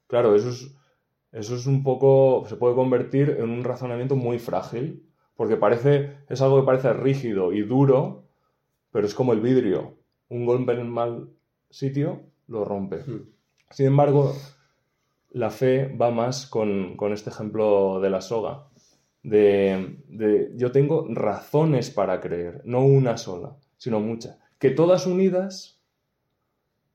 [0.07, 0.73] Claro, eso es,
[1.33, 6.41] eso es un poco, se puede convertir en un razonamiento muy frágil, porque parece, es
[6.41, 8.23] algo que parece rígido y duro,
[8.93, 9.97] pero es como el vidrio.
[10.29, 11.29] Un golpe en el mal
[11.71, 12.99] sitio lo rompe.
[12.99, 13.27] Mm.
[13.71, 14.33] Sin embargo,
[15.35, 18.69] la fe va más con, con este ejemplo de la soga.
[19.23, 25.81] de, de yo tengo razones para creer, no una sola, sino muchas, que todas unidas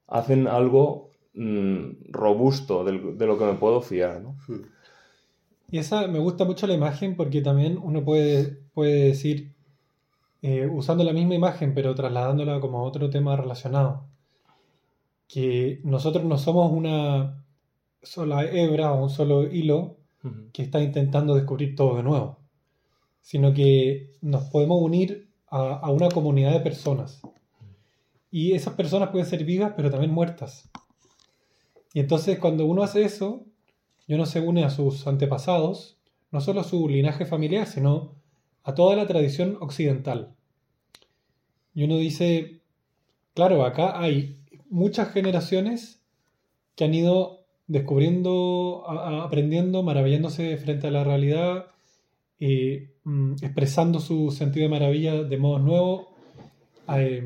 [0.08, 2.94] hacen algo mm, robusto de,
[3.26, 4.38] lo que me puedo fiar, ¿no?
[4.48, 4.62] Hmm.
[5.72, 9.52] Y esa me gusta mucho la imagen porque también uno puede, puede decir,
[10.42, 14.06] eh, usando la misma imagen pero trasladándola como a otro tema relacionado,
[15.28, 17.44] que nosotros no somos una
[18.02, 19.98] sola hebra o un solo hilo
[20.52, 22.40] que está intentando descubrir todo de nuevo,
[23.22, 27.22] sino que nos podemos unir a, a una comunidad de personas.
[28.32, 30.70] Y esas personas pueden ser vivas, pero también muertas.
[31.94, 33.46] Y entonces cuando uno hace eso,
[34.10, 36.00] y uno se une a sus antepasados,
[36.32, 38.16] no solo a su linaje familiar, sino
[38.64, 40.36] a toda la tradición occidental.
[41.74, 42.62] Y uno dice,
[43.34, 44.40] claro, acá hay
[44.70, 46.02] muchas generaciones
[46.76, 47.39] que han ido
[47.70, 51.68] descubriendo, aprendiendo, maravillándose frente a la realidad,
[52.40, 56.08] eh, mm, expresando su sentido de maravilla de modos nuevos,
[56.98, 57.24] eh,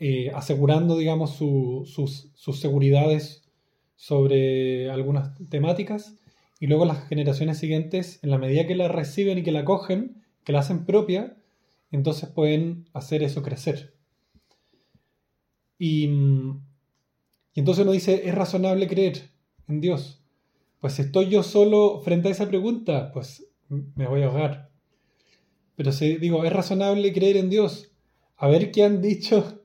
[0.00, 3.44] eh, asegurando, digamos, su- sus, sus seguridades
[3.96, 6.16] sobre algunas temáticas,
[6.60, 10.22] y luego las generaciones siguientes, en la medida que la reciben y que la cogen,
[10.44, 11.36] que la hacen propia,
[11.92, 13.94] entonces pueden hacer eso crecer.
[15.78, 16.60] Y, mm,
[17.54, 19.30] y entonces uno dice, ¿es razonable creer
[19.68, 20.20] en Dios?
[20.80, 24.70] Pues si estoy yo solo frente a esa pregunta, pues me voy a ahogar.
[25.76, 27.92] Pero si digo, ¿es razonable creer en Dios?
[28.36, 29.62] A ver qué han dicho,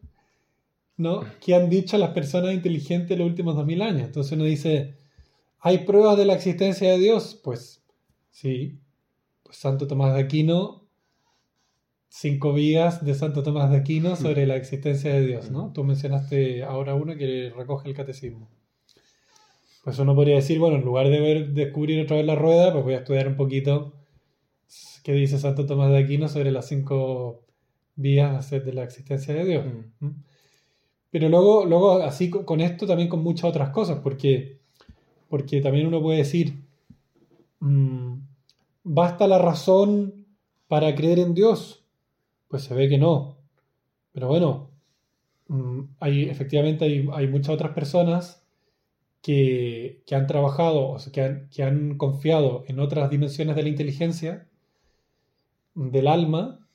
[0.97, 1.23] ¿no?
[1.43, 4.03] ¿Qué han dicho las personas inteligentes los últimos dos mil años?
[4.03, 4.95] Entonces uno dice,
[5.59, 7.39] ¿hay pruebas de la existencia de Dios?
[7.43, 7.83] Pues
[8.29, 8.79] sí.
[9.43, 10.78] Pues Santo Tomás de Aquino,
[12.09, 15.71] cinco vías de Santo Tomás de Aquino sobre la existencia de Dios, ¿no?
[15.73, 18.49] Tú mencionaste ahora uno que recoge el catecismo.
[19.83, 22.83] Pues uno podría decir, bueno, en lugar de ver, descubrir otra vez la rueda, pues
[22.83, 23.93] voy a estudiar un poquito
[25.03, 27.45] qué dice Santo Tomás de Aquino sobre las cinco
[27.95, 29.65] vías de la existencia de Dios.
[29.65, 30.05] Mm.
[30.05, 30.23] ¿Mm?
[31.11, 34.59] Pero luego, luego así co- con esto también con muchas otras cosas, porque,
[35.27, 36.65] porque también uno puede decir,
[37.59, 38.13] mm,
[38.83, 40.25] ¿basta la razón
[40.67, 41.78] para creer en Dios?
[42.49, 43.37] Pues se ve que no.
[44.11, 44.71] Pero bueno,
[45.47, 48.45] mm, hay, efectivamente hay, hay muchas otras personas
[49.21, 53.63] que, que han trabajado, o sea, que han, que han confiado en otras dimensiones de
[53.63, 54.47] la inteligencia,
[55.75, 56.67] del alma,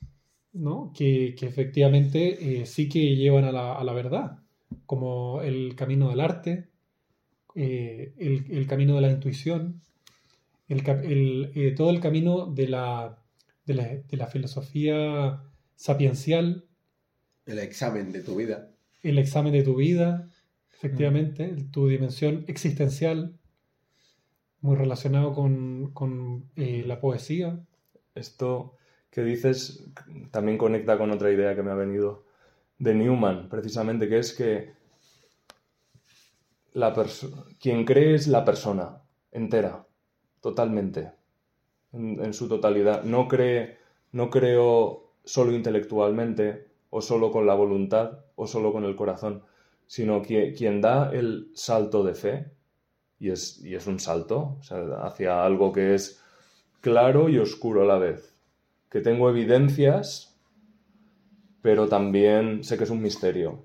[0.53, 0.91] ¿no?
[0.95, 4.39] que, que efectivamente eh, sí que llevan a la, a la verdad,
[4.85, 6.69] como el camino del arte,
[7.55, 9.81] eh, el, el camino de la intuición,
[10.67, 13.19] el, el, eh, todo el camino de la,
[13.65, 15.43] de la, de la filosofía
[15.75, 16.65] sapiencial,
[17.45, 18.71] El examen de tu vida.
[19.03, 20.29] el examen de tu vida,
[20.73, 23.37] efectivamente, tu dimensión existencial,
[24.61, 27.59] muy relacionado con, con, eh, la poesía.
[28.15, 28.75] Esto
[29.11, 29.85] que dices
[30.31, 32.25] también conecta con otra idea que me ha venido
[32.79, 34.73] de Newman, precisamente, que es que
[36.73, 36.93] la
[37.59, 39.01] quien cree es la persona
[39.31, 39.87] entera,
[40.41, 41.11] totalmente,
[41.93, 43.03] en, en su totalidad.
[43.03, 43.77] No cree,
[44.11, 49.43] no creo solo intelectualmente, o solo con la voluntad, o solo con el corazón,
[49.87, 52.51] sino que quien da el salto de fe,
[53.19, 54.57] y es, y es un salto,
[55.01, 56.21] hacia algo que es
[56.81, 58.35] claro y oscuro a la vez,
[58.89, 60.37] que tengo evidencias,
[61.61, 63.63] pero también sé que es un misterio.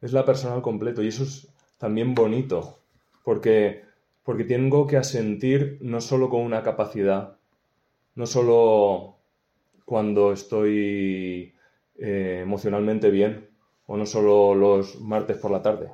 [0.00, 1.48] Es la persona al completo y eso es
[1.78, 2.80] también bonito,
[3.22, 3.84] porque,
[4.24, 7.36] porque tengo que asentir no solo con una capacidad,
[8.14, 9.19] no solo
[9.90, 11.52] cuando estoy
[11.98, 13.48] eh, emocionalmente bien,
[13.86, 15.90] o no solo los martes por la tarde,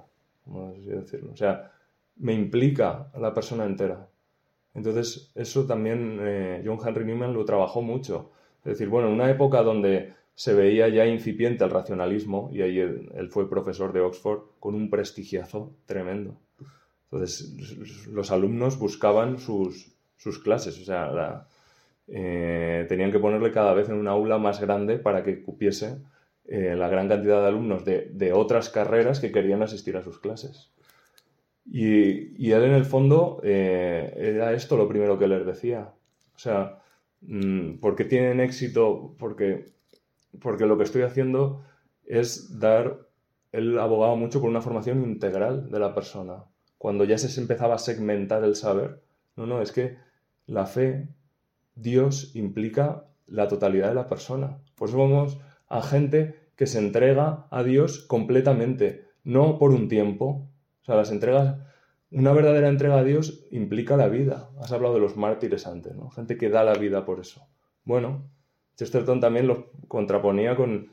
[0.84, 1.32] decirlo.
[1.32, 1.72] O sea,
[2.16, 4.07] me implica a la persona entera.
[4.74, 8.32] Entonces, eso también eh, John Henry Newman lo trabajó mucho.
[8.66, 12.78] Es decir, bueno, en una época donde se veía ya incipiente el racionalismo, y ahí
[12.78, 16.36] él, él fue profesor de Oxford con un prestigiazo tremendo.
[17.05, 21.49] Entonces, los alumnos buscaban sus, sus clases, o sea, la-
[22.09, 25.98] eh, tenían que ponerle cada vez en un aula más grande para que cupiese
[26.44, 30.18] eh, la gran cantidad de alumnos de, de otras carreras que querían asistir a sus
[30.18, 30.72] clases.
[31.68, 35.92] Y, y él en el fondo eh, era esto lo primero que les decía.
[36.34, 36.78] O sea,
[37.22, 39.66] mm, porque tienen éxito, porque,
[40.40, 41.64] porque lo que estoy haciendo
[42.04, 43.09] es dar,
[43.52, 46.44] él abogaba mucho por una formación integral de la persona.
[46.78, 49.00] Cuando ya se empezaba a segmentar el saber,
[49.36, 49.96] no, no, es que
[50.46, 51.09] la fe,
[51.77, 54.59] Dios implica la totalidad de la persona.
[54.74, 60.49] Por eso vamos a gente que se entrega a Dios completamente, no por un tiempo,
[60.83, 61.59] o sea, las entregas,
[62.11, 64.51] una verdadera entrega a Dios implica la vida.
[64.61, 66.11] Has hablado de los mártires antes, ¿no?
[66.11, 67.47] Gente que da la vida por eso.
[67.85, 68.22] Bueno,
[68.77, 70.91] Chesterton también lo contraponía con,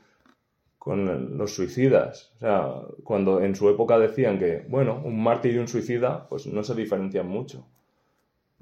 [0.78, 2.32] con los suicidas.
[2.36, 2.72] O sea,
[3.04, 6.74] cuando en su época decían que, bueno, un mártir y un suicida, pues no se
[6.74, 7.66] diferencian mucho.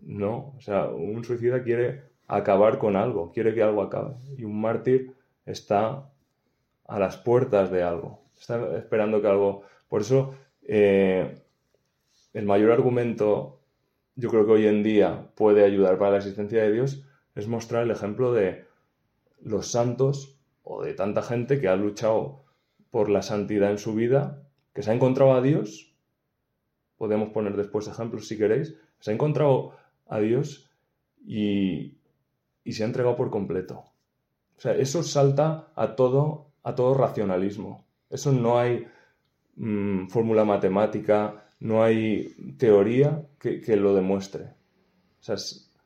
[0.03, 4.15] No, o sea, un suicida quiere acabar con algo, quiere que algo acabe.
[4.39, 5.15] Y un mártir
[5.45, 6.11] está
[6.87, 9.63] a las puertas de algo, está esperando que algo...
[9.89, 11.39] Por eso, eh,
[12.33, 13.61] el mayor argumento,
[14.17, 17.05] yo creo que hoy en día puede ayudar para la existencia de Dios,
[17.35, 18.65] es mostrar el ejemplo de
[19.43, 22.45] los santos o de tanta gente que ha luchado
[22.91, 25.95] por la santidad en su vida, que se ha encontrado a Dios,
[26.97, 29.73] podemos poner después ejemplos si queréis, se ha encontrado
[30.07, 30.71] a Dios
[31.27, 31.97] y,
[32.71, 33.85] se ha entregado por completo.
[34.57, 37.85] O sea, eso salta a todo, a todo racionalismo.
[38.09, 38.87] Eso no hay
[39.57, 44.45] mm, fórmula matemática, no hay teoría que, que, lo demuestre.
[45.21, 45.37] O sea,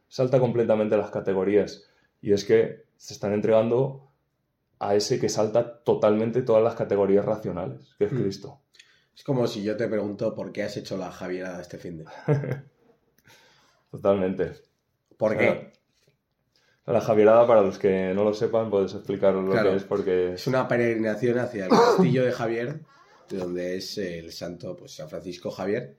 [0.09, 1.89] salta completamente las categorías.
[2.21, 4.11] Y es que se están entregando
[4.79, 8.23] a ese que salta totalmente todas las categorías racionales, que es hmm.
[8.23, 8.61] Cristo.
[9.15, 12.05] Es como si yo te pregunto por qué has hecho la Javierada este fin de.
[13.91, 14.53] Totalmente.
[15.17, 15.73] ¿Por qué?
[16.87, 20.35] La Javierada, para los que no lo sepan, puedes explicar lo que es porque...
[20.35, 22.81] Es una peregrinación hacia el castillo de Javier,
[23.29, 25.97] de donde es el santo pues, San Francisco Javier,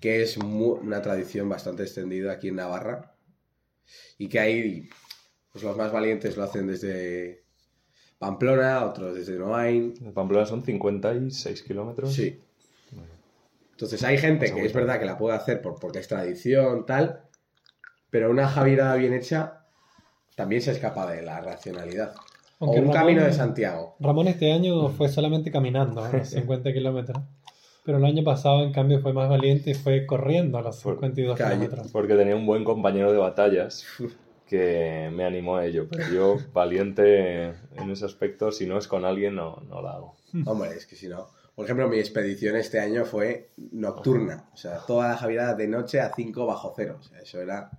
[0.00, 3.16] que es una tradición bastante extendida aquí en Navarra
[4.16, 4.88] y que hay,
[5.50, 7.42] pues los más valientes lo hacen desde
[8.18, 9.92] Pamplona, otros desde Noain.
[10.14, 12.14] Pamplona son 56 kilómetros.
[12.14, 12.40] Sí.
[13.72, 17.24] Entonces hay gente que es verdad que la puede hacer por, porque es tradición, tal,
[18.08, 19.55] pero una Javierada bien hecha
[20.36, 22.14] también se escapa de la racionalidad.
[22.60, 23.96] o un camino de Santiago.
[23.98, 27.18] Ramón este año fue solamente caminando a los 50 kilómetros.
[27.84, 31.36] Pero el año pasado, en cambio, fue más valiente y fue corriendo a los 52
[31.36, 31.88] kilómetros.
[31.92, 33.86] Porque tenía un buen compañero de batallas
[34.46, 35.86] que me animó a ello.
[35.88, 40.16] Pero yo, valiente en ese aspecto, si no es con alguien, no, no lo hago.
[40.46, 41.28] Hombre, es que si no.
[41.54, 44.50] Por ejemplo, mi expedición este año fue nocturna.
[44.52, 46.98] O sea, toda la Javiera de noche a 5 bajo cero.
[47.00, 47.70] O sea, eso era.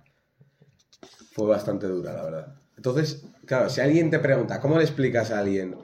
[1.32, 2.54] Fue bastante dura, la verdad.
[2.76, 5.76] Entonces, claro, si alguien te pregunta, ¿cómo le explicas a alguien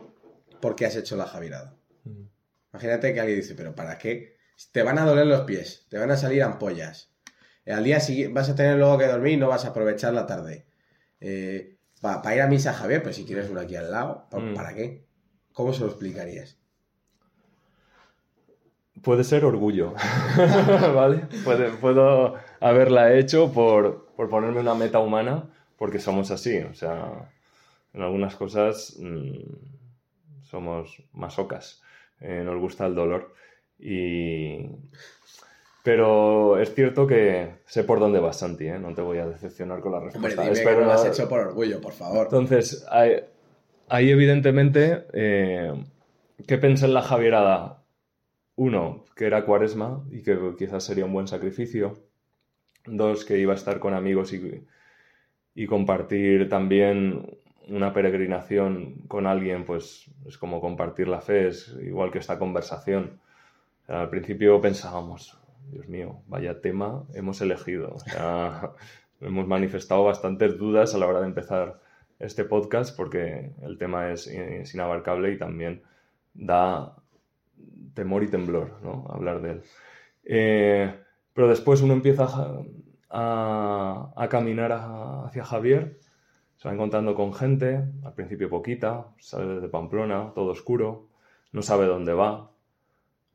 [0.60, 1.74] por qué has hecho la Javirada?
[2.04, 2.24] Mm.
[2.72, 4.36] Imagínate que alguien dice, ¿pero para qué?
[4.72, 7.10] Te van a doler los pies, te van a salir ampollas.
[7.66, 10.26] Al día siguiente vas a tener luego que dormir y no vas a aprovechar la
[10.26, 10.66] tarde.
[11.20, 14.54] Eh, para ir a misa, Javier, pues si quieres uno aquí al lado, mm.
[14.54, 15.06] ¿para qué?
[15.52, 16.58] ¿Cómo se lo explicarías?
[19.04, 19.94] puede ser orgullo,
[20.94, 21.26] ¿vale?
[21.80, 27.30] puedo haberla hecho por, ponerme una meta humana, porque somos así, o sea,
[27.92, 31.82] en algunas cosas mm, somos masocas,
[32.20, 33.34] eh, nos gusta el dolor
[33.78, 34.66] y...
[35.82, 38.78] Pero es cierto que sé por dónde vas, Santi, ¿eh?
[38.78, 40.40] no te voy a decepcionar con la respuesta.
[40.40, 42.24] Hombre, dime que lo has hecho por orgullo, por favor.
[42.24, 45.74] Entonces, ahí, evidentemente, eh,
[46.46, 47.84] ¿qué pensé en la Javierada?
[48.56, 51.98] uno, que era cuaresma y que quizás sería un buen sacrificio.
[52.86, 60.10] Dos, que iba a estar con amigos y, compartir también una peregrinación con alguien, pues
[60.26, 63.20] es como compartir la fe, es igual que esta conversación.
[63.88, 65.38] al principio pensábamos,
[65.70, 67.96] Dios mío, vaya tema hemos elegido.
[69.20, 71.80] hemos manifestado bastantes dudas a la hora de empezar
[72.18, 75.82] este podcast porque el tema es, es inabarcable y también
[76.34, 76.96] da
[77.94, 79.06] temor y temblor, ¿no?
[79.08, 79.62] Hablar de él.
[80.24, 80.94] Eh,
[81.34, 82.28] pero después uno empieza
[83.10, 85.98] a, caminar hacia Javier,
[86.56, 91.08] se va encontrando con gente, al principio poquita, sale desde Pamplona, todo oscuro,
[91.52, 92.50] no sabe dónde va,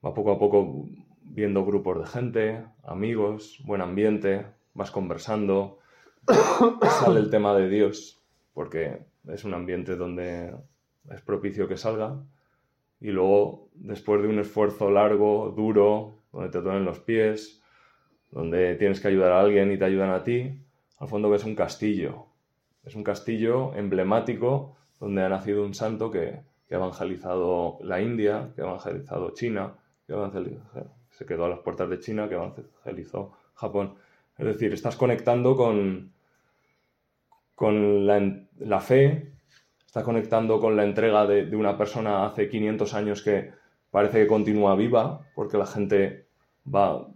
[0.03, 0.87] va poco a poco
[1.21, 5.79] viendo grupos de gente, amigos, buen ambiente, vas conversando,
[7.01, 8.21] sale el tema de Dios,
[8.53, 10.55] porque es un ambiente donde
[11.09, 12.17] es propicio que salga,
[13.01, 17.58] y luego, después de un esfuerzo largo, duro, donde te duelen los pies,
[18.31, 20.59] donde tienes que ayudar a alguien y te ayudan a ti,
[20.99, 22.25] al fondo ves un castillo.
[22.83, 28.61] Es un castillo emblemático donde ha nacido un santo que, ha evangelizado la India, que
[28.61, 29.73] ha evangelizado China,
[30.05, 30.13] que
[31.11, 33.95] se quedó a las puertas de China, que evangelizó Japón.
[34.37, 36.11] Es decir, estás conectando con,
[37.55, 39.31] con la, la fe
[39.89, 43.51] está conectando con la entrega de, una persona hace 500 años que
[43.89, 46.27] parece que continúa viva, porque la gente
[46.63, 47.07] va,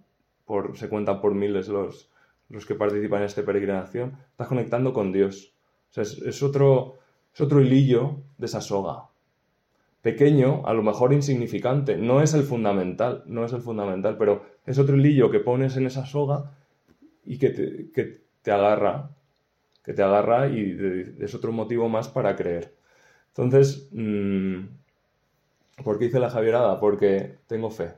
[0.76, 2.10] se cuentan por miles los,
[2.50, 5.54] los que participan en esta peregrinación, estás conectando con Dios.
[5.96, 6.96] es, otro,
[7.34, 9.10] es otro hilillo de esa soga.
[10.02, 14.78] pequeño, a lo mejor insignificante, no es el fundamental, no es el fundamental, pero es
[14.80, 16.52] otro hilillo que pones en esa soga
[17.26, 19.10] y que te, que te agarra,
[19.84, 22.76] que te agarra y es otro motivo más para creer.
[23.30, 24.66] Entonces, mm,
[25.84, 26.80] ¿por qué hice la Javierada?
[26.80, 27.94] Porque tengo fe.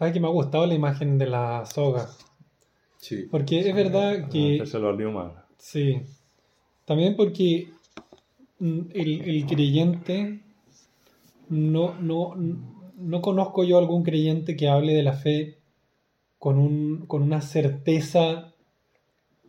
[0.00, 2.08] ¿Sabes que me ha gustado la imagen de la soga?
[2.96, 3.26] Sí.
[3.30, 4.62] Porque es verdad que...
[4.72, 5.32] Al Newman.
[5.58, 6.00] Sí.
[6.86, 7.68] También porque
[8.60, 10.40] mm, el, el creyente,
[11.50, 12.34] no, no,
[12.96, 15.58] no conozco yo algún creyente que hable de la fe
[16.38, 18.54] con, un, con una certeza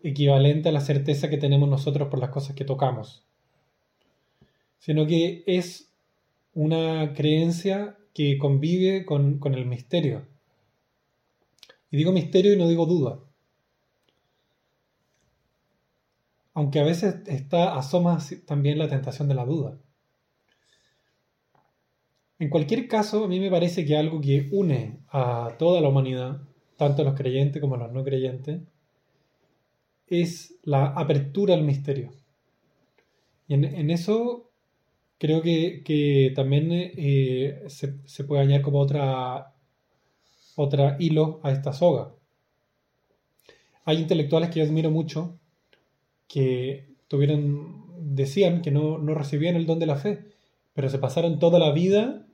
[0.03, 3.23] equivalente a la certeza que tenemos nosotros por las cosas que tocamos.
[4.79, 5.93] Sino que es
[6.53, 10.29] una creencia que convive con, con el misterio.
[11.91, 13.19] Y digo misterio y no digo duda.
[16.53, 19.77] aunque a veces está, asoma también la tentación de la duda.
[22.39, 26.41] En cualquier caso, a mí me parece que algo que une a toda la humanidad,
[26.75, 28.61] tanto a los creyentes como a los no creyentes,
[30.07, 32.11] es la apertura al misterio.
[33.47, 34.49] Y en, eso
[35.19, 39.50] creo que, que también eh, se, se puede añadir como otra,
[40.55, 42.13] otra hilo a esta soga.
[43.85, 45.37] Hay intelectuales que yo admiro mucho,
[46.27, 50.25] que tuvieron, decían que no, no recibían el don de la fe,
[50.73, 52.25] pero se pasaron toda la vida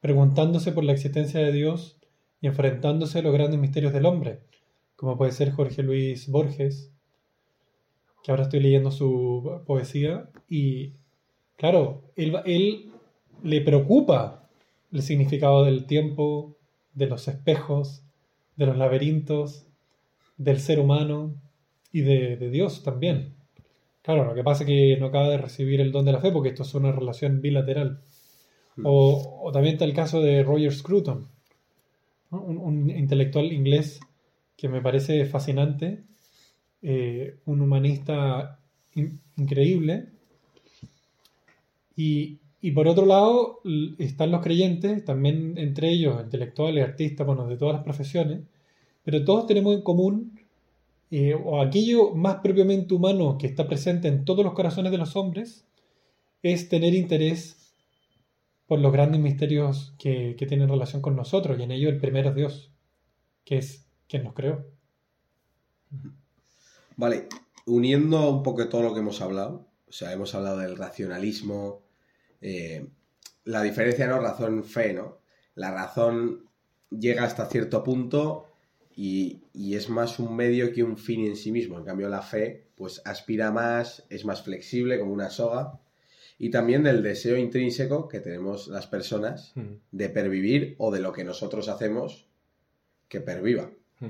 [0.00, 1.96] preguntándose por la existencia de Dios
[2.40, 4.40] y enfrentándose a los grandes misterios del hombre,
[4.96, 6.90] como puede ser Jorge Luis Borges,
[8.22, 10.92] que ahora estoy leyendo su poesía, y
[11.56, 12.92] claro, él, él
[13.42, 14.48] le preocupa
[14.92, 16.56] el significado del tiempo,
[16.94, 18.02] de los espejos,
[18.56, 19.66] de los laberintos,
[20.38, 21.34] del ser humano
[21.92, 23.34] y de, de Dios también.
[24.02, 26.32] Claro, lo que pasa es que no acaba de recibir el don de la fe
[26.32, 28.00] porque esto es una relación bilateral.
[28.82, 31.28] O, o también está el caso de Roger Scruton,
[32.30, 32.42] ¿no?
[32.42, 34.00] un, un intelectual inglés
[34.56, 36.04] que me parece fascinante,
[36.82, 38.60] eh, un humanista
[38.94, 40.08] in- increíble.
[41.96, 43.60] Y, y por otro lado
[43.98, 48.42] están los creyentes, también entre ellos intelectuales, artistas, bueno, de todas las profesiones,
[49.02, 50.38] pero todos tenemos en común
[51.10, 55.16] eh, o aquello más propiamente humano que está presente en todos los corazones de los
[55.16, 55.64] hombres,
[56.42, 57.74] es tener interés
[58.66, 62.28] por los grandes misterios que, que tienen relación con nosotros, y en ello el primero
[62.30, 62.70] es Dios,
[63.44, 64.66] que es quien nos creó.
[66.96, 67.26] Vale,
[67.66, 71.82] uniendo un poco todo lo que hemos hablado, o sea, hemos hablado del racionalismo,
[72.40, 72.86] eh,
[73.44, 74.20] la diferencia, ¿no?
[74.20, 75.18] Razón-fe, ¿no?
[75.54, 76.48] La razón
[76.90, 78.46] llega hasta cierto punto
[78.94, 81.78] y, y es más un medio que un fin en sí mismo.
[81.78, 85.80] En cambio, la fe, pues aspira más, es más flexible, como una soga.
[86.38, 91.12] Y también del deseo intrínseco que tenemos las personas Mm, de pervivir o de lo
[91.12, 92.26] que nosotros hacemos
[93.08, 93.70] que perviva.
[94.00, 94.06] mm.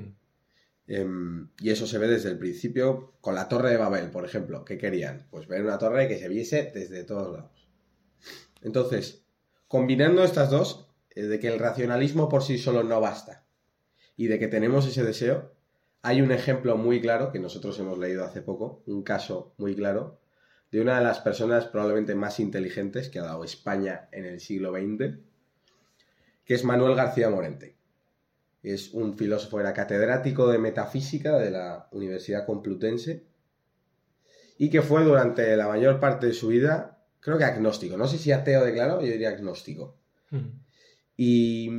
[0.87, 4.65] Em, y eso se ve desde el principio con la Torre de Babel, por ejemplo.
[4.65, 5.27] ¿Qué querían?
[5.31, 7.60] Pues ver una torre que se viese desde todos lados.
[8.61, 9.23] Entonces,
[9.67, 13.45] combinando estas dos, eh, de que el racionalismo por sí solo no basta
[14.15, 15.51] y de que tenemos ese deseo,
[16.01, 20.19] hay un ejemplo muy claro que nosotros hemos leído hace poco, un caso muy claro,
[20.71, 24.71] de una de las personas probablemente más inteligentes que ha dado España en el siglo
[24.71, 25.17] XX,
[26.45, 27.75] que es Manuel García Morente.
[28.63, 33.25] Es un filósofo, era catedrático de metafísica de la Universidad Complutense
[34.57, 37.95] y que fue durante la mayor parte de su vida, creo que agnóstico.
[37.95, 39.95] No sé si ateo declarado, yo diría agnóstico.
[40.31, 40.47] Mm.
[41.17, 41.69] Y,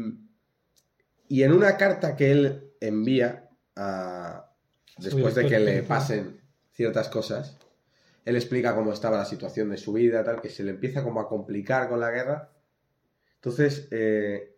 [1.28, 4.50] y en una carta que él envía a-
[4.98, 6.40] después de que le pasen
[6.72, 7.58] ciertas cosas,
[8.24, 11.20] él explica cómo estaba la situación de su vida, tal, que se le empieza como
[11.20, 12.52] a complicar con la guerra.
[13.36, 14.56] Entonces, eh,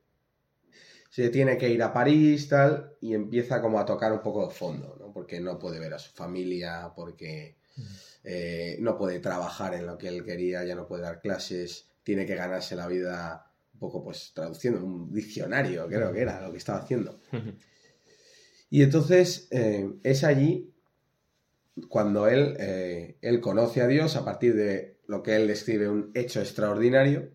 [1.08, 4.52] se tiene que ir a París, tal, y empieza como a tocar un poco de
[4.52, 5.12] fondo, ¿no?
[5.12, 7.56] Porque no puede ver a su familia, porque
[8.22, 12.26] eh, no puede trabajar en lo que él quería, ya no puede dar clases, tiene
[12.26, 16.58] que ganarse la vida un poco, pues, traduciendo un diccionario, creo que era lo que
[16.58, 17.20] estaba haciendo.
[18.70, 20.74] Y entonces eh, es allí
[21.88, 26.10] cuando él, eh, él conoce a Dios a partir de lo que él describe un
[26.14, 27.30] hecho extraordinario.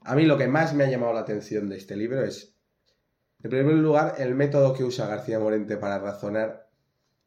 [0.00, 2.54] A mí lo que más me ha llamado la atención de este libro es,
[3.42, 6.68] en primer lugar, el método que usa García Morente para razonar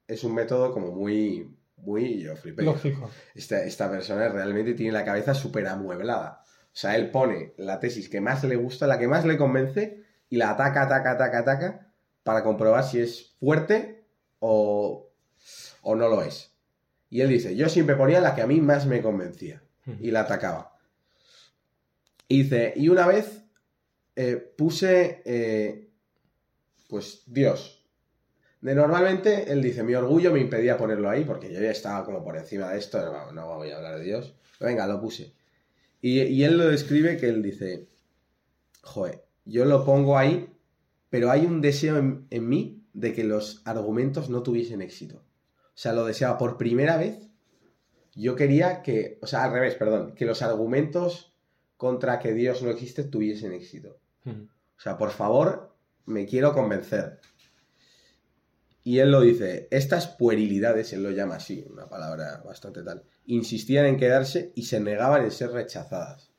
[0.07, 2.63] es un método como muy, muy, yo flipé.
[2.63, 3.09] Lógico.
[3.33, 6.41] Esta, esta persona realmente tiene la cabeza súper amueblada.
[6.43, 10.03] O sea, él pone la tesis que más le gusta, la que más le convence,
[10.29, 14.03] y la ataca, ataca, ataca, ataca, para comprobar si es fuerte
[14.39, 15.09] o,
[15.81, 16.51] o no lo es.
[17.09, 19.61] Y él dice, yo siempre ponía la que a mí más me convencía,
[20.01, 20.75] y la atacaba.
[22.27, 23.43] Y dice, y una vez
[24.15, 25.91] eh, puse, eh,
[26.89, 27.84] pues, Dios.
[28.73, 32.35] Normalmente, él dice, mi orgullo me impedía ponerlo ahí, porque yo ya estaba como por
[32.35, 34.33] encima de esto, no, no voy a hablar de Dios.
[34.59, 35.33] Venga, lo puse.
[36.01, 37.87] Y, y él lo describe que él dice,
[38.81, 40.49] joder, yo lo pongo ahí,
[41.09, 45.17] pero hay un deseo en, en mí de que los argumentos no tuviesen éxito.
[45.17, 47.29] O sea, lo deseaba por primera vez.
[48.15, 51.33] Yo quería que, o sea, al revés, perdón, que los argumentos
[51.77, 53.99] contra que Dios no existe tuviesen éxito.
[54.25, 57.19] O sea, por favor, me quiero convencer.
[58.85, 63.87] Y él lo dice, estas puerilidades, él lo llama así, una palabra bastante tal, insistían
[63.87, 66.29] en quedarse y se negaban en ser rechazadas.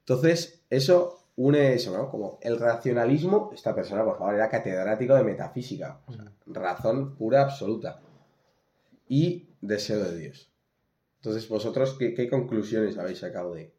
[0.00, 2.10] Entonces, eso une eso, ¿no?
[2.10, 7.42] Como el racionalismo, esta persona, por favor, era catedrático de metafísica, o sea, razón pura,
[7.42, 8.00] absoluta.
[9.08, 10.50] Y deseo de Dios.
[11.18, 13.72] Entonces, vosotros, ¿qué, qué conclusiones habéis sacado de,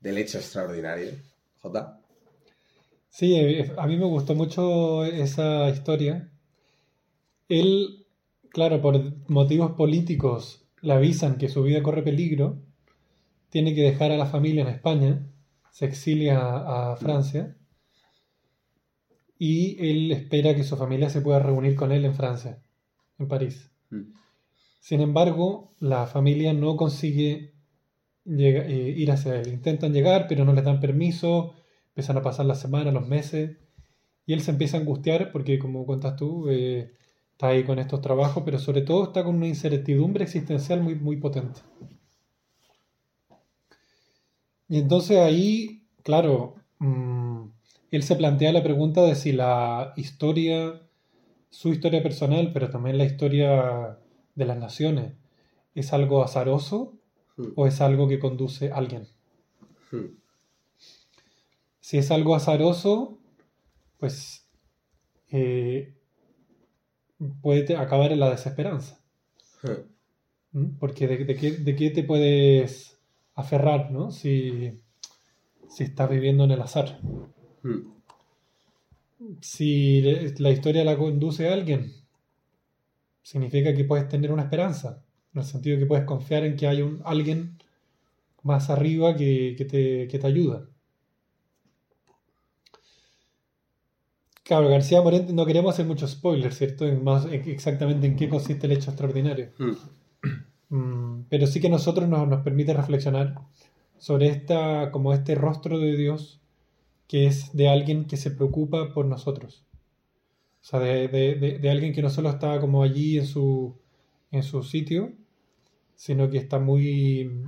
[0.00, 1.12] del hecho extraordinario?
[1.62, 2.00] J.
[3.10, 6.29] Sí, a mí me gustó mucho esa historia.
[7.50, 8.06] Él,
[8.48, 12.62] claro, por motivos políticos le avisan que su vida corre peligro,
[13.50, 15.26] tiene que dejar a la familia en España,
[15.70, 17.58] se exilia a, a Francia
[19.38, 22.62] y él espera que su familia se pueda reunir con él en Francia,
[23.18, 23.70] en París.
[23.90, 24.12] Mm.
[24.80, 27.54] Sin embargo, la familia no consigue
[28.26, 29.48] eh, ir hacia él.
[29.48, 31.54] Intentan llegar, pero no les dan permiso.
[31.88, 33.56] Empiezan a pasar las semanas, los meses.
[34.26, 36.92] Y él se empieza a angustiar porque, como cuentas tú, eh,
[37.40, 41.16] está ahí con estos trabajos, pero sobre todo está con una incertidumbre existencial muy, muy
[41.16, 41.60] potente.
[44.68, 47.44] Y entonces ahí, claro, mm,
[47.92, 50.82] él se plantea la pregunta de si la historia,
[51.48, 53.98] su historia personal, pero también la historia
[54.34, 55.14] de las naciones,
[55.74, 57.00] es algo azaroso
[57.40, 57.52] Mm.
[57.56, 59.08] o es algo que conduce a alguien.
[59.92, 60.16] Mm.
[61.80, 63.18] Si es algo azaroso,
[63.98, 64.46] pues
[65.30, 65.94] eh,
[67.42, 68.98] puede acabar en la desesperanza.
[69.62, 70.58] Mm.
[70.58, 70.70] ¿m?
[70.78, 72.98] Porque de, de qué, de qué te puedes
[73.34, 74.10] aferrar, ¿no?
[74.10, 74.80] Si,
[75.68, 77.00] si estás viviendo en el azar.
[77.62, 78.00] Mm.
[79.40, 80.02] Si
[80.38, 81.92] la historia la conduce a alguien,
[83.22, 85.04] significa que puedes tener una esperanza,
[85.34, 87.58] en el sentido que puedes confiar en que hay un alguien
[88.42, 90.66] más arriba que, que te, que te ayuda.
[94.50, 96.84] Claro, García Morente, no queremos hacer muchos spoilers, ¿cierto?
[96.84, 99.50] En más en- exactamente en qué consiste el hecho extraordinario.
[99.58, 100.74] Mm.
[100.76, 103.36] Mm, pero sí que a nosotros nos, nos permite reflexionar
[103.98, 106.40] sobre esta, como este rostro de Dios
[107.06, 109.62] que es de alguien que se preocupa por nosotros.
[110.62, 113.76] O sea, de, de- de- de alguien que no solo está como allí en su,
[114.32, 115.12] en su sitio,
[115.94, 117.40] sino que está muy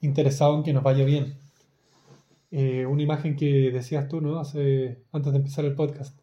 [0.00, 1.38] interesado en que nos vaya bien.
[2.50, 4.40] Eh, una imagen que decías tú, ¿no?
[4.40, 6.18] Hace, antes de empezar el podcast,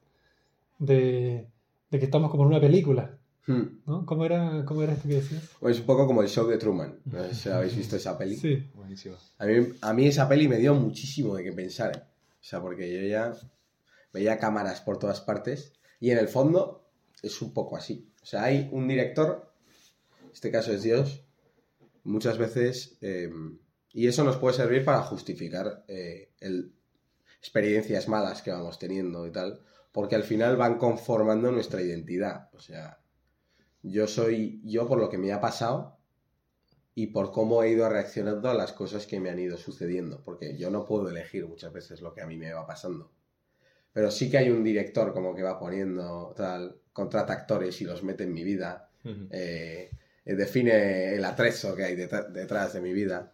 [0.81, 1.47] de,
[1.89, 3.17] de que estamos como en una película,
[3.47, 3.81] Mm.
[3.87, 4.05] ¿no?
[4.05, 5.43] ¿Cómo era, cómo era esto que decías?
[5.61, 6.99] Es un poco como el show de Truman.
[7.05, 8.35] No sé si habéis visto esa peli.
[8.35, 8.69] Sí.
[8.75, 9.15] Buenísimo.
[9.39, 11.95] A mí, a mí esa peli me dio muchísimo de qué pensar.
[11.97, 12.01] ¿eh?
[12.01, 13.33] O sea, porque yo ya
[14.13, 16.85] veía cámaras por todas partes y en el fondo
[17.21, 18.11] es un poco así.
[18.21, 19.51] O sea, hay un director,
[20.23, 21.23] en este caso es Dios,
[22.03, 23.31] muchas veces, eh,
[23.93, 26.73] y eso nos puede servir para justificar eh, el,
[27.39, 29.61] experiencias malas que vamos teniendo y tal,
[29.91, 32.49] porque al final van conformando nuestra identidad.
[32.53, 32.99] O sea,
[33.83, 35.97] yo soy yo por lo que me ha pasado
[36.93, 40.57] y por cómo he ido reaccionando a las cosas que me han ido sucediendo, porque
[40.57, 43.11] yo no puedo elegir muchas veces lo que a mí me va pasando.
[43.93, 48.03] Pero sí que hay un director como que va poniendo tal, contrata actores y los
[48.03, 49.89] mete en mi vida, eh,
[50.25, 53.33] eh, define el atrezo que hay detrás, de mi vida.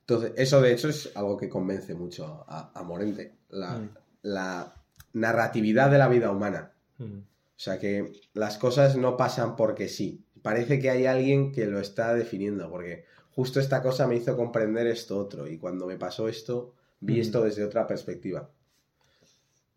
[0.00, 3.90] Entonces, eso de hecho es algo que convence mucho a, a Morente, la, Mm.
[4.22, 4.83] la
[5.14, 6.72] narratividad de la vida humana.
[6.98, 7.16] Ujú.
[7.16, 10.22] O sea que las cosas no pasan porque sí.
[10.42, 14.86] Parece que hay alguien que lo está definiendo, porque justo esta cosa me hizo comprender
[14.86, 17.20] esto otro, y cuando me pasó esto, vi Mm.
[17.20, 18.50] esto desde otra perspectiva.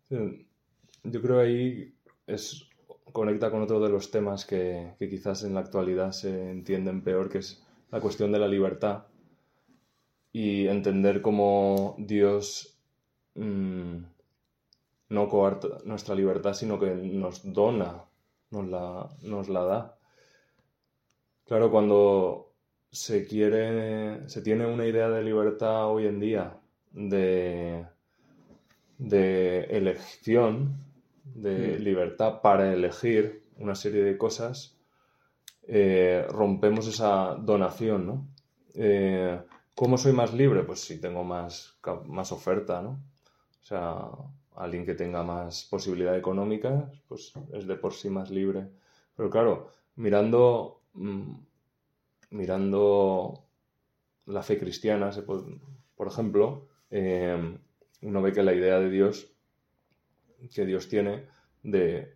[0.08, 0.46] Sí,
[1.04, 1.94] Yo creo ahí
[2.26, 2.64] es
[3.12, 7.30] conecta con otro de los temas que, que quizás en la actualidad se entienden peor,
[7.30, 9.04] que es la cuestión de la libertad
[10.32, 12.76] y entender cómo Dios
[13.34, 13.96] mm,
[15.10, 18.04] no coarta nuestra libertad, sino que nos dona,
[18.50, 19.98] nos la, nos la da.
[21.46, 22.52] Claro, cuando
[22.90, 26.58] se quiere, se tiene una idea de libertad hoy en día,
[26.92, 27.86] de,
[28.98, 30.76] de elección,
[31.24, 31.82] de Mm.
[31.82, 34.76] libertad para elegir una serie de cosas,
[35.66, 38.28] eh, rompemos esa donación, ¿no?
[38.74, 39.40] Eh,
[39.74, 40.62] ¿Cómo soy más libre?
[40.64, 42.90] Pues si tengo más, más oferta, ¿no?
[43.62, 44.08] O sea,
[44.58, 48.68] alguien que tenga más posibilidad económica, pues es de por sí más libre.
[49.16, 51.32] Pero claro, mirando, mm,
[52.30, 53.44] mirando
[54.26, 55.10] la fe cristiana,
[55.96, 57.58] por ejemplo, eh,
[58.02, 59.32] uno ve que la idea de Dios,
[60.54, 61.26] que Dios tiene
[61.62, 62.14] de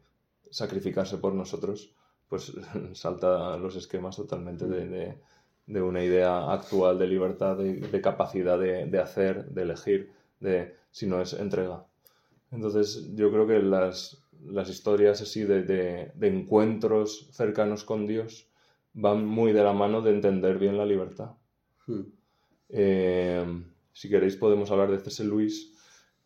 [0.51, 1.95] sacrificarse por nosotros,
[2.28, 2.53] pues
[2.95, 8.86] salta los esquemas totalmente de, de- una idea actual de libertad, de, de capacidad de,
[8.86, 11.86] de hacer, de elegir, de si no es entrega.
[12.53, 18.46] Entonces yo creo que las, las historias así de, de- de encuentros cercanos con Dios
[18.94, 21.30] van muy de la mano de entender bien la libertad.
[21.86, 22.03] Hmm.
[22.68, 23.44] Eh,
[23.92, 25.24] si queréis podemos hablar de C.S.
[25.24, 25.72] Lewis,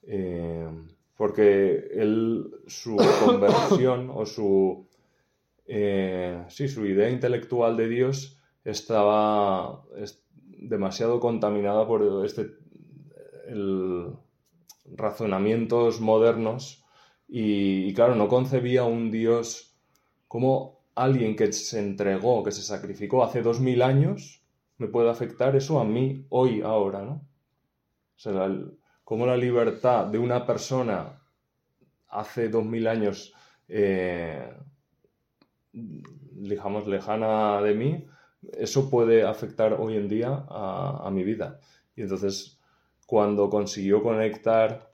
[0.03, 0.69] eh,
[1.17, 4.87] porque él, su conversión o su,
[5.67, 10.23] eh, sí, su idea intelectual de Dios estaba es-
[10.59, 12.51] demasiado contaminada por este,
[13.49, 14.09] el-
[14.97, 16.85] razonamientos modernos
[17.29, 19.77] y, claro, no concebía un Dios
[20.29, 24.43] como alguien que se entregó, que se sacrificó hace dos mil años,
[24.79, 27.13] me puede afectar eso a mí hoy, ahora, ¿no?
[28.17, 28.71] O sea, la-
[29.05, 31.23] cómo la libertad de una persona
[32.09, 33.33] hace dos mil años,
[33.69, 34.53] eh,
[35.73, 38.07] digamos, lejana de mí,
[38.53, 41.61] eso puede afectar hoy en día a, a mi vida.
[41.95, 42.56] Y entonces,
[43.07, 44.91] cuando consiguió conectar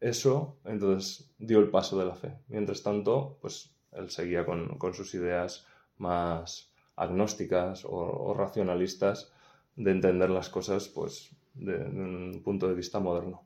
[0.00, 2.38] eso, entonces dio el paso de la fe.
[2.48, 5.66] Mientras tanto, pues él seguía con, con sus ideas
[5.98, 9.32] más agnósticas o, o racionalistas
[9.76, 13.42] de entender las cosas, pues, de, de un punto de vista moderno.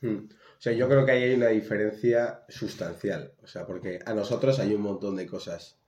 [0.00, 0.28] Hmm.
[0.28, 3.32] O sea, yo creo que ahí hay una diferencia sustancial.
[3.42, 5.78] O sea, porque a nosotros hay un montón de cosas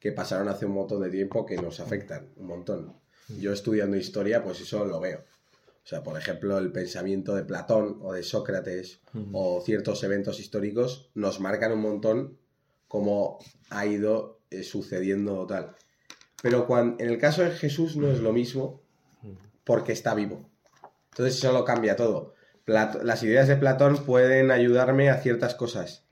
[0.00, 2.94] que pasaron hace un montón de tiempo que nos afectan, un montón.
[3.40, 5.24] Yo estudiando historia, pues eso lo veo.
[5.84, 9.00] O sea, por ejemplo, el pensamiento de Platón o de Sócrates
[9.32, 12.38] o ciertos eventos históricos nos marcan un montón
[12.88, 13.38] cómo
[13.70, 15.74] ha ido eh, sucediendo tal.
[16.42, 18.80] Pero cuan- en el caso de Jesús no es lo mismo
[19.64, 20.48] porque está vivo.
[21.10, 22.34] Entonces eso lo cambia todo.
[22.66, 26.04] Las ideas de Platón pueden ayudarme a ciertas cosas,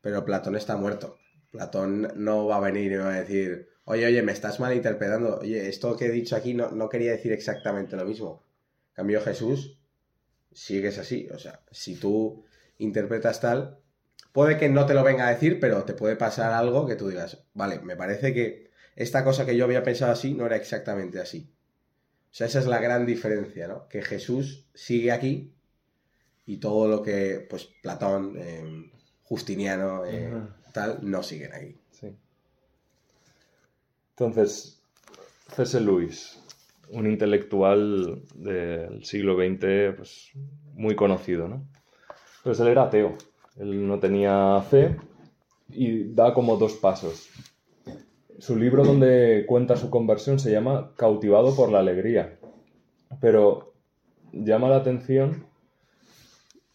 [0.00, 1.18] pero Platón está muerto.
[1.50, 5.38] Platón no va a venir y va a decir, oye, oye, me estás malinterpretando.
[5.40, 8.44] Oye, esto que he dicho aquí no, no quería decir exactamente lo mismo.
[8.98, 9.78] En cambio, Jesús
[10.52, 11.28] sí que es así.
[11.32, 12.44] O sea, si tú
[12.78, 13.78] interpretas tal,
[14.32, 17.06] puede que no te lo venga a decir, pero te puede pasar algo que tú
[17.06, 21.20] digas, vale, me parece que esta cosa que yo había pensado así no era exactamente
[21.20, 21.48] así.
[22.32, 23.88] O sea, esa es la gran diferencia, ¿no?
[23.88, 25.52] Que Jesús sigue aquí
[26.44, 28.90] y todo lo que, pues, Platón, eh,
[29.22, 30.48] Justiniano, eh, Ujú.
[30.72, 31.76] tal, no siguen aquí.
[31.92, 32.16] Sí.
[34.16, 34.82] Entonces,
[35.54, 35.80] C.S.
[35.80, 36.40] Lewis,
[36.90, 40.30] un intelectual del siglo XX, pues,
[40.74, 41.66] muy conocido, ¿no?
[42.44, 43.16] Pues él era ateo,
[43.58, 44.96] él no tenía fe
[45.68, 47.28] y da como dos pasos.
[48.38, 52.38] Su libro donde cuenta su conversión se llama Cautivado por la alegría,
[53.20, 53.74] pero
[54.32, 55.46] llama la atención,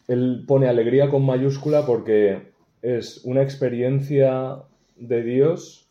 [0.06, 2.52] él pone alegría con mayúscula porque
[2.82, 4.58] es una experiencia
[4.96, 5.88] de Dios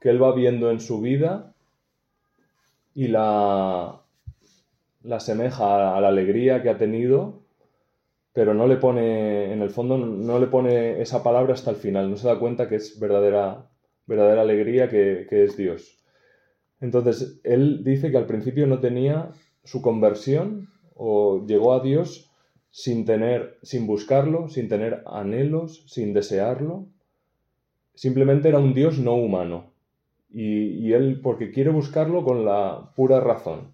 [0.00, 1.47] que él va viendo en su vida
[2.98, 4.02] y la,
[5.04, 7.44] la asemeja a la alegría que ha tenido,
[8.32, 12.10] pero no le pone, en el fondo, no le pone esa palabra hasta el final,
[12.10, 13.70] no se da cuenta que es verdadera,
[14.04, 16.02] verdadera alegría que, que es Dios.
[16.80, 19.30] Entonces, él dice que al principio no tenía
[19.62, 22.32] su conversión o llegó a Dios
[22.72, 26.88] sin tener, sin buscarlo, sin tener anhelos, sin desearlo.
[27.94, 29.77] Simplemente era un Dios no humano.
[30.30, 33.72] Y, y él, porque quiere buscarlo con la pura razón.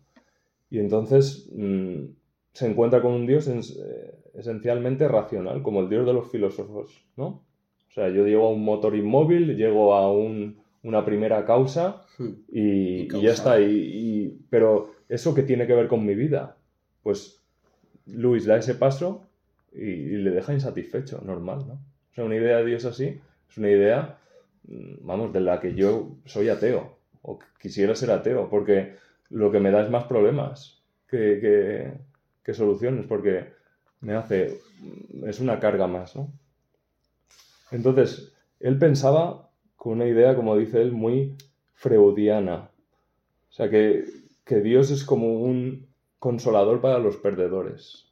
[0.70, 2.04] Y entonces mm,
[2.52, 7.04] se encuentra con un Dios en- eh, esencialmente racional, como el Dios de los filósofos,
[7.16, 7.26] ¿no?
[7.88, 12.30] O sea, yo llego a un motor inmóvil, llego a un- una primera causa Hmm.
[12.52, 13.60] y, ya está.
[13.60, 16.56] Y, pero eso qué tiene que ver con mi vida?
[17.02, 17.40] Pues
[18.06, 19.26] Luis da ese paso
[19.72, 19.86] y,
[20.18, 21.74] le deja insatisfecho, normal, ¿no?
[21.74, 24.18] O sea, una idea de Dios así es una idea,
[25.00, 28.96] vamos, de la que yo soy ateo o quisiera ser ateo, porque
[29.30, 33.52] lo que me da es más problemas que, que- soluciones, porque
[34.02, 34.60] me hace,
[35.26, 36.30] es una carga más, ¿no?
[37.70, 41.36] Entonces, él pensaba con una idea, como dice él, muy
[41.74, 42.70] freudiana.
[43.50, 44.04] O sea, que,
[44.44, 45.88] que Dios es como un
[46.20, 48.06] consolador para los perdedores.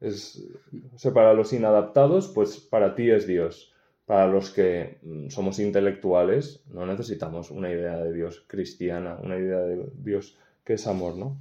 [0.00, 0.48] Es,
[0.94, 3.72] o sea, para los inadaptados, pues para ti es Dios.
[4.08, 9.58] Para los que mm, somos intelectuales, no necesitamos una idea de Dios cristiana, una idea
[9.58, 10.34] de Dios
[10.64, 11.36] que es amor, ¿no?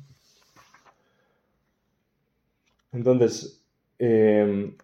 [2.92, 3.64] Entonces,
[4.00, 4.76] eh,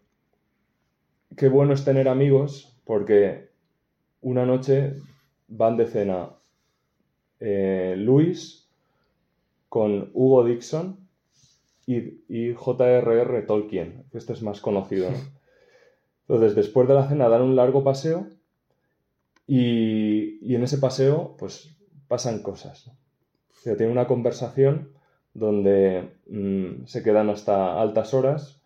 [1.35, 3.49] qué bueno es tener amigos porque
[4.21, 4.93] una noche
[5.49, 6.29] van de cena
[7.41, 8.65] eh, Luis
[9.67, 10.97] con Hugo Dixon
[11.85, 13.41] y, J.R.R.
[13.41, 15.11] Tolkien, que este es más conocido.
[15.11, 15.17] ¿no?
[16.27, 18.27] Entonces, después de la cena dan un largo paseo
[19.47, 21.75] y, en ese paseo pues
[22.07, 22.87] pasan cosas.
[22.87, 22.93] ¿no?
[22.93, 24.89] O sea, tienen una conversación
[25.33, 28.61] donde mm, se quedan hasta altas horas.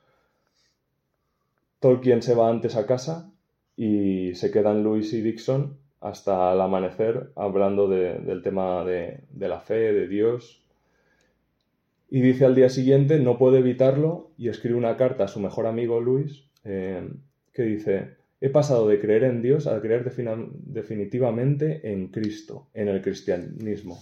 [1.80, 3.32] Tolkien se va antes a casa
[3.76, 9.47] y se quedan Luis y Dixon hasta el amanecer hablando de- del tema de, de
[9.47, 10.64] la fe, de Dios.
[12.10, 15.68] Y dice al día siguiente, no puede evitarlo, y escribe una carta a su mejor
[15.68, 17.08] amigo Luis, eh,
[17.58, 23.01] que dice, he pasado de creer en Dios a creer definitivamente en Cristo, en el
[23.01, 23.99] cristianismo.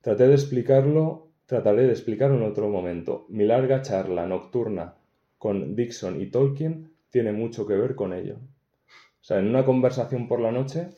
[0.00, 3.26] Traté de explicarlo, trataré de explicarlo en otro momento.
[3.30, 4.94] Mi larga charla nocturna
[5.38, 8.36] con Dixon y Tolkien tiene mucho que ver con ello.
[8.36, 10.90] O sea, en una conversación por la noche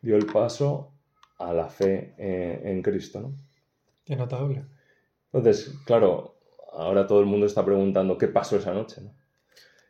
[0.00, 0.92] dio el paso
[1.38, 3.32] a la fe eh, en Cristo, ¿no?
[4.04, 4.64] Qué notable.
[5.32, 6.36] Entonces, claro,
[6.72, 9.25] ahora todo el mundo está preguntando qué pasó esa noche, ¿no?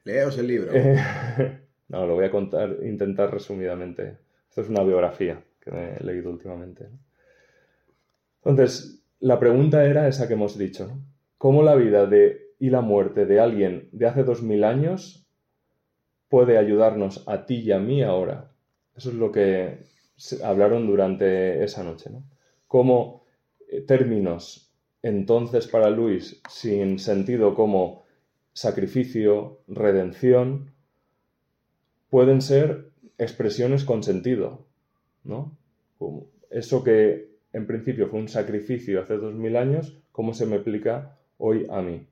[0.07, 0.71] Leos el libro.
[0.73, 0.97] Eh,
[1.89, 4.19] no, lo voy a contar, intentar resumidamente.
[4.49, 6.89] Esto es una biografía que he leído últimamente.
[8.45, 10.97] Entonces, la pregunta era esa que hemos dicho.
[11.39, 15.27] ¿Cómo la vida de, y la muerte de alguien de hace dos mil años
[16.29, 18.53] puede ayudarnos a ti y a mí ahora?
[18.95, 19.87] Eso es lo que
[20.45, 22.23] hablaron durante esa noche, ¿no?
[22.69, 23.27] Cómo
[23.69, 28.06] eh, términos entonces para Luis sin sentido como
[28.57, 30.71] sacrificio, redención,
[32.09, 32.89] pueden ser
[33.19, 34.65] expresiones con sentido,
[35.25, 35.53] ¿no?
[36.49, 41.19] Eso que en principio fue un sacrificio hace dos mil años, ¿cómo se me aplica
[41.37, 42.07] hoy a mí?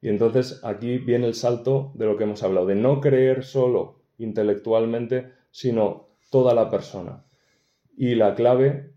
[0.00, 3.96] Y entonces aquí viene el salto de lo que hemos hablado, de no creer solo
[4.18, 7.24] intelectualmente, sino toda la persona.
[7.96, 8.92] Y la clave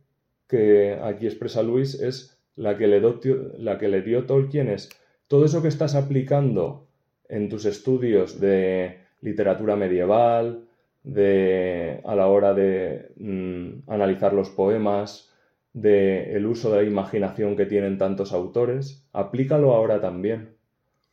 [0.48, 3.20] que aquí expresa Luis es la que le, do-
[3.58, 4.26] la que le dio
[4.70, 4.90] es
[5.28, 6.88] todo eso que estás aplicando
[7.30, 10.66] en tus estudios de literatura medieval,
[11.04, 15.32] de, a la hora de mm, analizar los poemas,
[15.74, 20.56] de el uso de la imaginación que tienen tantos autores, aplícalo ahora también,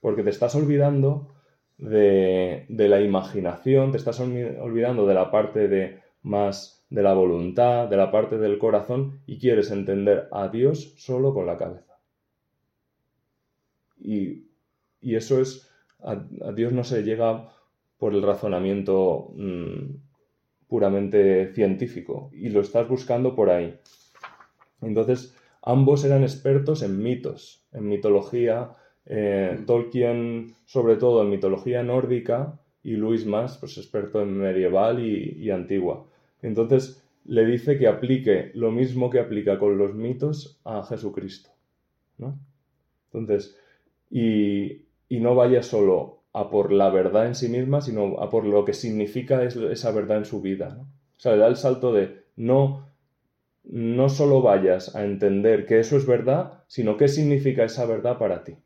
[0.01, 1.29] porque te estás olvidando
[1.79, 7.15] de, de la imaginación, te estás olvi- olvidando de la parte de más de la
[7.15, 11.92] voluntad, de la parte del corazón y quieres entender a Dios solo con la cabeza.
[14.03, 14.49] Y,
[15.01, 17.49] y eso es, a, a Dios no se llega
[17.99, 19.95] por el razonamiento mm,
[20.67, 23.79] puramente científico y lo estás buscando por ahí.
[24.81, 28.73] Entonces, ambos eran expertos en mitos, en mitología,
[29.07, 35.37] eh, Tolkien sobre todo en mitología nórdica y Luis más, pues experto en medieval y,
[35.39, 36.07] y antigua.
[36.43, 41.51] Entonces, le dice que aplique lo mismo que aplica con los mitos a Jesucristo.
[42.19, 42.37] ¿no?
[43.13, 43.57] Entonces,
[44.13, 48.65] y, no vaya solo a por la verdad en sí misma, sino a por lo
[48.65, 50.79] que significa es- esa verdad en su vida.
[50.81, 52.89] O sea, le da el salto de no,
[53.65, 58.45] no solo vayas a entender que eso es verdad, sino qué significa esa verdad para
[58.45, 58.57] ti.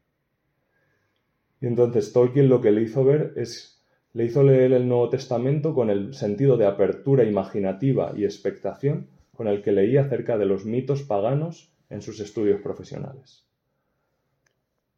[1.61, 3.83] Y entonces Tolkien lo que le hizo ver es,
[4.15, 9.47] le hizo leer el Nuevo Testamento con el sentido de apertura imaginativa y expectación con
[9.49, 13.46] el que leía acerca de los mitos paganos en sus estudios profesionales.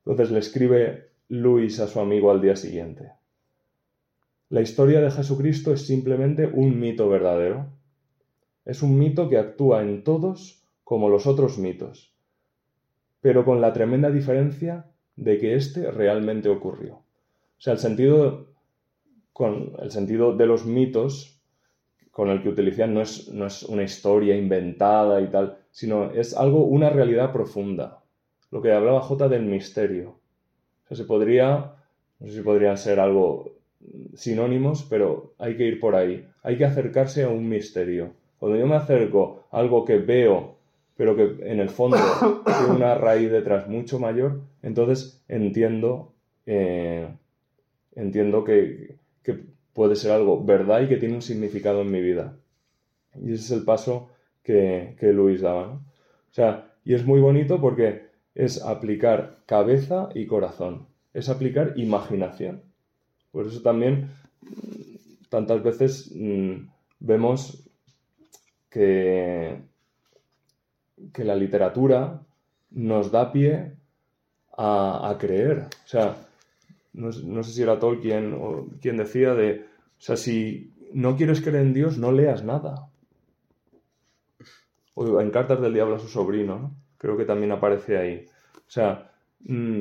[0.08, 3.12] Entonces le escribe Luis a su amigo al día siguiente.
[4.48, 7.66] La historia de Jesucristo es simplemente un mito verdadero.
[8.64, 12.14] Es un mito que actúa en todos como los otros mitos,
[13.20, 14.86] pero con la tremenda diferencia
[15.16, 16.94] de que éste realmente ocurrió.
[16.94, 18.54] O sea, el sentido,
[19.34, 21.38] con el sentido de los mitos
[22.10, 26.34] con el que utilizan no es, no es una historia inventada y tal, sino es
[26.34, 27.97] algo, una realidad profunda.
[28.50, 30.10] Lo que hablaba J del misterio.
[30.84, 31.74] O sea, se podría,
[32.18, 33.58] no sé si podrían ser algo
[34.14, 36.26] sinónimos, pero hay que ir por ahí.
[36.42, 38.12] Hay que acercarse a un misterio.
[38.38, 40.56] Cuando yo me acerco a algo que veo,
[40.96, 41.96] pero que en el fondo
[42.44, 46.12] tiene una raíz detrás mucho mayor, entonces entiendo,
[46.46, 47.08] eh,
[47.94, 49.38] entiendo que, que
[49.72, 52.36] puede ser algo verdad y que tiene un significado en mi vida.
[53.14, 54.10] Y ese es el paso
[54.42, 55.66] que, que Luis daba.
[55.66, 55.72] ¿no?
[55.74, 58.07] O sea, y es muy bonito porque
[58.38, 62.62] es aplicar cabeza y corazón, es aplicar imaginación.
[63.32, 64.10] Por eso también
[65.28, 66.68] tantas veces mm,
[67.00, 67.68] vemos
[68.70, 69.58] que,
[71.12, 72.22] que la literatura
[72.70, 73.72] nos da pie
[74.56, 75.66] a, a creer.
[75.84, 76.16] O sea,
[76.92, 79.64] no, no sé si era Tolkien o quien decía de,
[79.98, 82.88] o sea, si no quieres creer en Dios, no leas nada.
[84.94, 86.87] O en Cartas del Diablo a su sobrino, ¿no?
[86.98, 88.26] Creo que también aparece ahí.
[88.56, 89.80] O sea, mm,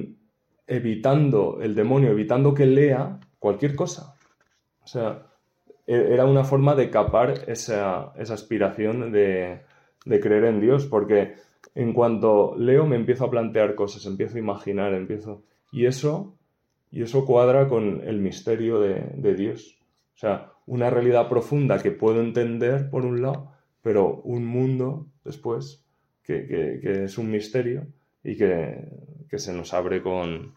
[0.67, 4.15] evitando el demonio, evitando que lea cualquier cosa.
[4.83, 5.27] O sea,
[5.85, 9.61] e- era una forma de capar esa, esa aspiración de,
[10.05, 11.35] de creer en Dios, porque
[11.75, 15.43] en cuanto leo me empiezo a plantear cosas, empiezo a imaginar, empiezo...
[15.71, 16.37] Y eso,
[16.91, 19.77] y eso cuadra con el misterio de, de Dios.
[20.15, 23.51] O sea, una realidad profunda que puedo entender por un lado,
[23.81, 25.86] pero un mundo después
[26.27, 27.87] que, que- que es un misterio
[28.23, 28.87] y que,
[29.29, 30.53] que se nos abre con,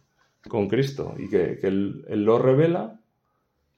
[0.48, 3.00] con Cristo y que, que él, Él lo revela,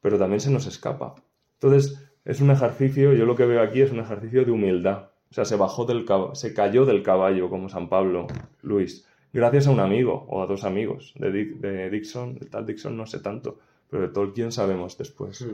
[0.00, 1.14] pero también se nos escapa.
[1.60, 5.10] Entonces, es un ejercicio, yo lo que veo aquí es un ejercicio de humildad.
[5.30, 8.26] O sea, se bajó del se cayó del caballo, como San Pablo,
[8.62, 12.66] Luis, gracias a un amigo o a dos amigos de, Dick- de Dixon, de tal
[12.66, 13.58] Dixon no sé tanto,
[13.90, 15.44] pero de Tolkien sabemos después.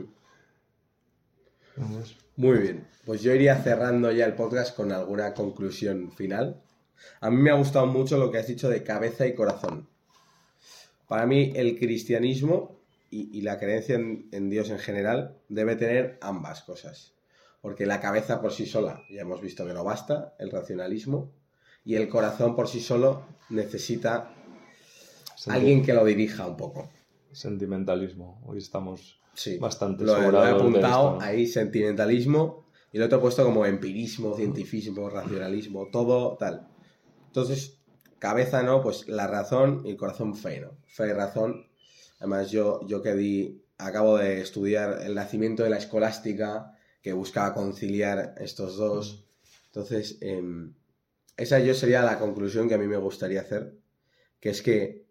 [1.77, 6.63] Entonces, Muy bien, pues yo iría cerrando ya el podcast con alguna conclusión final.
[7.19, 9.89] A mí me ha gustado mucho lo que has dicho de cabeza y corazón.
[11.09, 12.79] Para mí el cristianismo
[13.09, 17.13] y, y la creencia en, en Dios en general debe tener ambas cosas.
[17.59, 21.33] Porque la cabeza por sí sola, ya hemos visto que no basta, el racionalismo,
[21.83, 24.33] y el corazón por sí solo necesita
[25.47, 26.89] alguien que lo dirija un poco.
[27.33, 28.41] Sentimentalismo.
[28.45, 33.45] Hoy estamos Sí, bastante lo, lo he apuntado ahí, sentimentalismo, y lo otro he puesto
[33.45, 36.67] como empirismo, cientifismo, racionalismo, todo tal.
[37.27, 37.79] Entonces,
[38.19, 40.71] cabeza no, pues la razón y el corazón fe, ¿no?
[40.87, 41.69] Fe y razón.
[42.17, 47.53] Además, yo, yo que di, acabo de estudiar el nacimiento de la escolástica, que buscaba
[47.53, 49.25] conciliar estos dos.
[49.67, 50.73] Entonces, em,
[51.37, 53.77] esa yo sería la conclusión que a mí me gustaría hacer,
[54.41, 55.05] que es que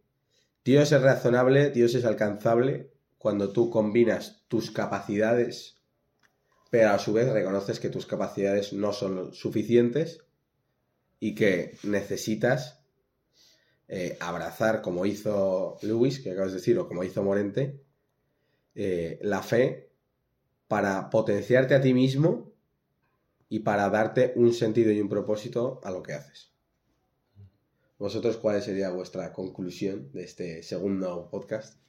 [0.66, 5.77] Dios es razonable, Dios es alcanzable cuando tú combinas tus capacidades,
[6.71, 10.25] pero a su vez reconoces que tus capacidades no son suficientes
[11.21, 12.81] y que necesitas
[13.89, 17.81] eh, abrazar, como hizo Lewis, que acabas de decir, o como hizo Morente,
[18.75, 19.91] eh, la fe
[20.69, 22.53] para potenciarte a ti mismo
[23.49, 26.53] y para darte un sentido y un propósito a lo que haces.
[27.99, 31.88] ¿Vosotros cuál sería vuestra conclusión de este segundo podcast?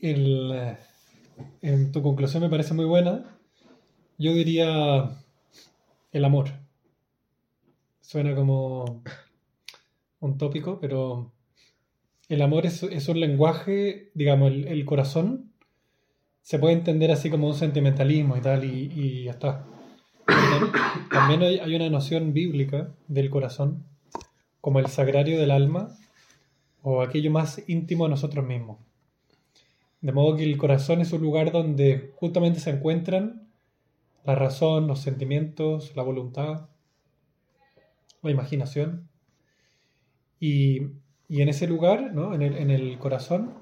[0.00, 0.76] El, eh,
[1.62, 3.38] en tu conclusión me parece muy buena.
[4.18, 5.10] Yo diría
[6.12, 6.50] el amor.
[8.00, 9.02] Suena como
[10.20, 11.32] un tópico, pero
[12.28, 15.52] el amor es, es un lenguaje, digamos, el, el corazón
[16.46, 19.66] se puede entender así como un sentimentalismo y tal, y, y ya está.
[21.10, 23.84] También hay, hay una noción bíblica del corazón,
[24.60, 25.98] como el sagrario del alma,
[26.82, 28.78] o aquello más íntimo a nosotros mismos.
[30.00, 33.48] De modo que el corazón es un lugar donde justamente se encuentran
[34.24, 36.68] la razón, los sentimientos, la voluntad,
[38.22, 39.08] la imaginación.
[40.40, 40.82] Y,
[41.28, 42.34] y en ese lugar, ¿no?
[42.34, 43.54] en, el, en el corazón,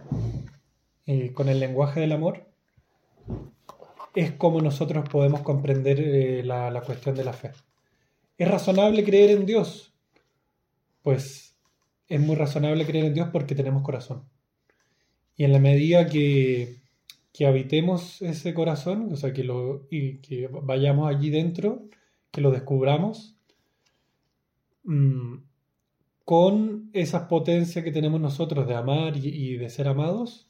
[1.07, 2.47] eh, con el lenguaje del amor,
[4.14, 7.53] es como nosotros podemos comprender eh, la, la cuestión de la fe.
[8.39, 9.95] ¿Es razonable creer en Dios?
[11.03, 11.56] Pues
[12.09, 14.24] es muy razonable creer en Dios porque tenemos corazón.
[15.36, 16.77] Y en la medida que,
[17.47, 21.89] habitemos ese corazón, o sea, que, lo, y que vayamos allí dentro,
[22.31, 23.36] que lo descubramos,
[24.85, 25.36] mm,
[26.24, 30.48] con esas potencias que tenemos nosotros de amar y, de ser amados,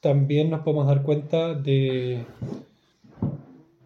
[0.00, 2.24] también nos podemos dar cuenta de,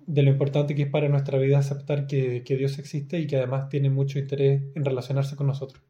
[0.07, 3.69] de lo importante que es para nuestra vida aceptar que Dios existe y que además
[3.69, 5.88] tiene mucho interés en relacionarse con nosotros.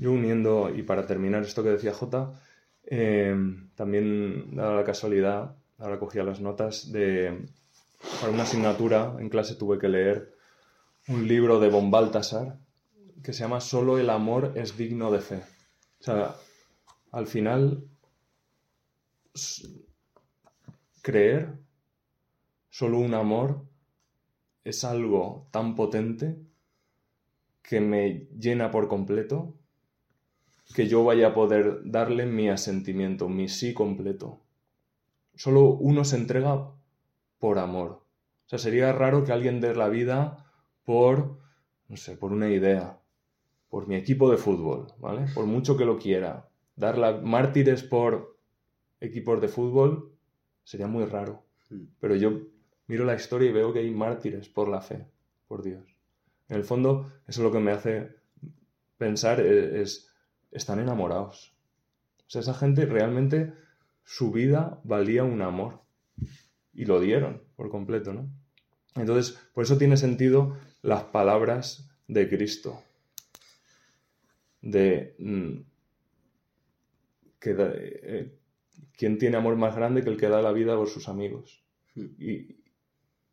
[0.00, 2.40] Yo uniendo, y para terminar esto que decía Jota,
[2.84, 3.34] eh,
[3.74, 7.46] también dada la casualidad, ahora cogía las notas, de
[8.20, 10.34] para una asignatura en clase tuve que leer
[11.08, 12.58] un libro de von Baltasar
[13.22, 15.42] que se llama Solo el amor es digno de fe.
[16.00, 16.34] O sea,
[17.12, 17.82] al final,
[21.00, 21.54] creer,
[22.68, 23.64] solo un amor,
[24.62, 26.36] es algo tan potente
[27.62, 29.54] que me llena por completo
[30.74, 34.40] que yo vaya a poder darle mi asentimiento, mi sí completo.
[35.34, 36.70] Solo uno se entrega
[37.38, 37.90] por amor.
[38.46, 40.46] O sea, sería raro que alguien dé la vida
[40.84, 41.38] por,
[41.88, 42.98] no sé, por una idea,
[43.68, 45.26] por mi equipo de fútbol, ¿vale?
[45.34, 46.48] Por mucho que lo quiera.
[46.76, 48.36] Dar la, mártires por
[49.00, 50.12] equipos de fútbol
[50.64, 51.44] sería muy raro.
[51.70, 51.84] Mm.
[52.00, 52.40] Pero yo
[52.86, 55.06] miro la historia y veo que hay mártires por la fe.
[55.48, 55.84] por Dios.
[56.48, 58.16] En el fondo, eso es lo que me hace
[58.98, 60.13] pensar e- es,
[60.54, 61.52] están enamorados.
[62.26, 63.52] O sea, esa gente realmente
[64.04, 65.82] su vida valía un amor.
[66.72, 68.28] Y lo dieron por completo, ¿no?
[68.96, 72.82] Entonces, por eso tiene sentido las palabras de Cristo.
[74.62, 75.60] De mm,
[77.40, 78.32] que da- eh,
[78.96, 81.62] ¿quién tiene amor más grande que el que da la vida por sus amigos?
[81.96, 82.56] Y,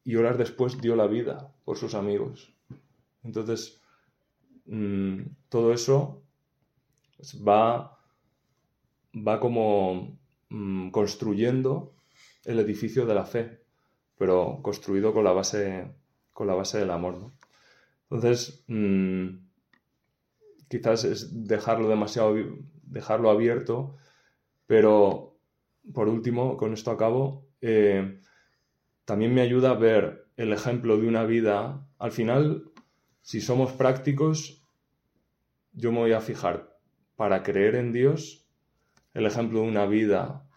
[0.04, 2.54] y horas después dio la vida por sus amigos.
[3.24, 3.82] Entonces,
[4.66, 6.22] mm, todo eso
[7.22, 8.00] pues, va,
[9.16, 10.18] va como
[10.50, 11.94] mm, construyendo
[12.46, 13.62] el edificio de la fe,
[14.18, 15.94] pero construido con la base,
[16.34, 17.20] con la base del amor.
[17.20, 17.34] ¿no?
[18.10, 19.38] Entonces, mm,
[20.68, 22.36] quizás es dejarlo demasiado,
[22.82, 23.98] dejarlo abierto,
[24.66, 25.38] pero
[25.94, 28.20] por último, con esto acabo, eh,
[29.06, 31.88] también me ayuda a ver el ejemplo de una vida.
[32.00, 32.72] Al final,
[33.22, 34.64] si somos prácticos,
[35.74, 36.71] yo me voy a fijar
[37.16, 38.46] para creer en Dios
[39.14, 40.48] el ejemplo de una vida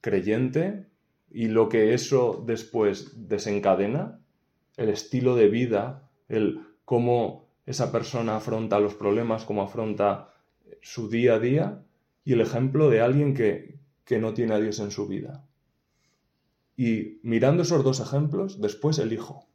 [0.00, 0.88] creyente
[1.30, 4.20] y lo que eso después desencadena,
[4.76, 10.34] el estilo de vida, el cómo esa persona afronta los problemas, cómo afronta
[10.80, 11.82] su día a día
[12.24, 15.46] y el ejemplo de alguien que, que no tiene a Dios en su vida.
[16.76, 19.46] Y mirando esos dos ejemplos, después elijo.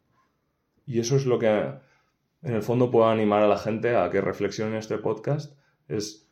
[0.85, 4.21] Y eso es lo que en el fondo puedo animar a la gente a que
[4.21, 5.57] reflexione en este podcast.
[5.87, 6.29] Es,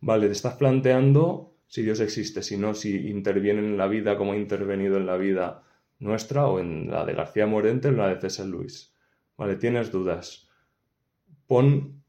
[0.00, 4.32] vale, te estás planteando si Dios existe, si no, si interviene en la vida como
[4.32, 5.62] ha intervenido en la vida
[6.00, 8.96] nuestra o en la de García Morente o en la de César Luis.
[9.36, 10.48] Vale, tienes dudas.
[11.46, 12.02] Pon,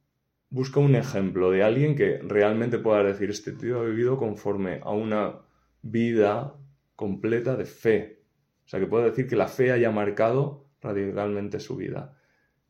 [0.50, 4.92] busca un ejemplo de alguien que realmente pueda decir, este tío ha vivido conforme a
[4.92, 5.42] una
[5.82, 6.56] vida
[6.96, 8.24] completa de fe.
[8.66, 12.18] O sea, que pueda decir que la fe haya marcado radicalmente su vida.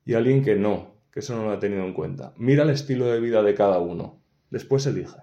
[0.05, 2.33] Y alguien que no, que eso no lo ha tenido en cuenta.
[2.37, 4.21] Mira el estilo de vida de cada uno.
[4.49, 5.17] Después elige.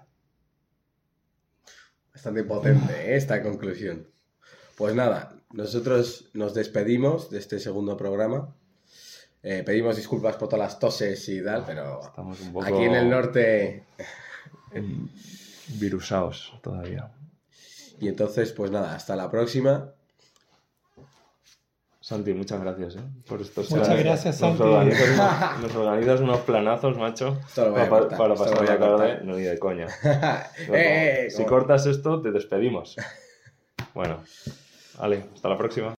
[2.13, 3.15] Bastante potente ¿eh?
[3.15, 4.07] esta conclusión.
[4.77, 8.55] Pues nada, nosotros nos despedimos de este segundo programa.
[9.41, 12.95] Eh, pedimos disculpas por todas las toses y tal, pero Estamos un poco aquí en
[12.95, 13.85] el norte.
[15.79, 17.11] virusaos todavía.
[17.99, 19.93] Y entonces, pues nada, hasta la próxima.
[22.09, 23.01] Santi, muchas gracias ¿eh?
[23.27, 24.03] por estos Muchas planes.
[24.03, 24.63] gracias, Nos Santi.
[24.63, 29.19] organizas, unos, nos organizas unos planazos, macho, para, cortar, para pasar la tarde.
[29.23, 29.85] No, ni de coña.
[30.71, 32.95] Eh, eh, si cortas esto, te despedimos.
[33.93, 34.23] Bueno,
[34.97, 35.87] vale, hasta la próxima.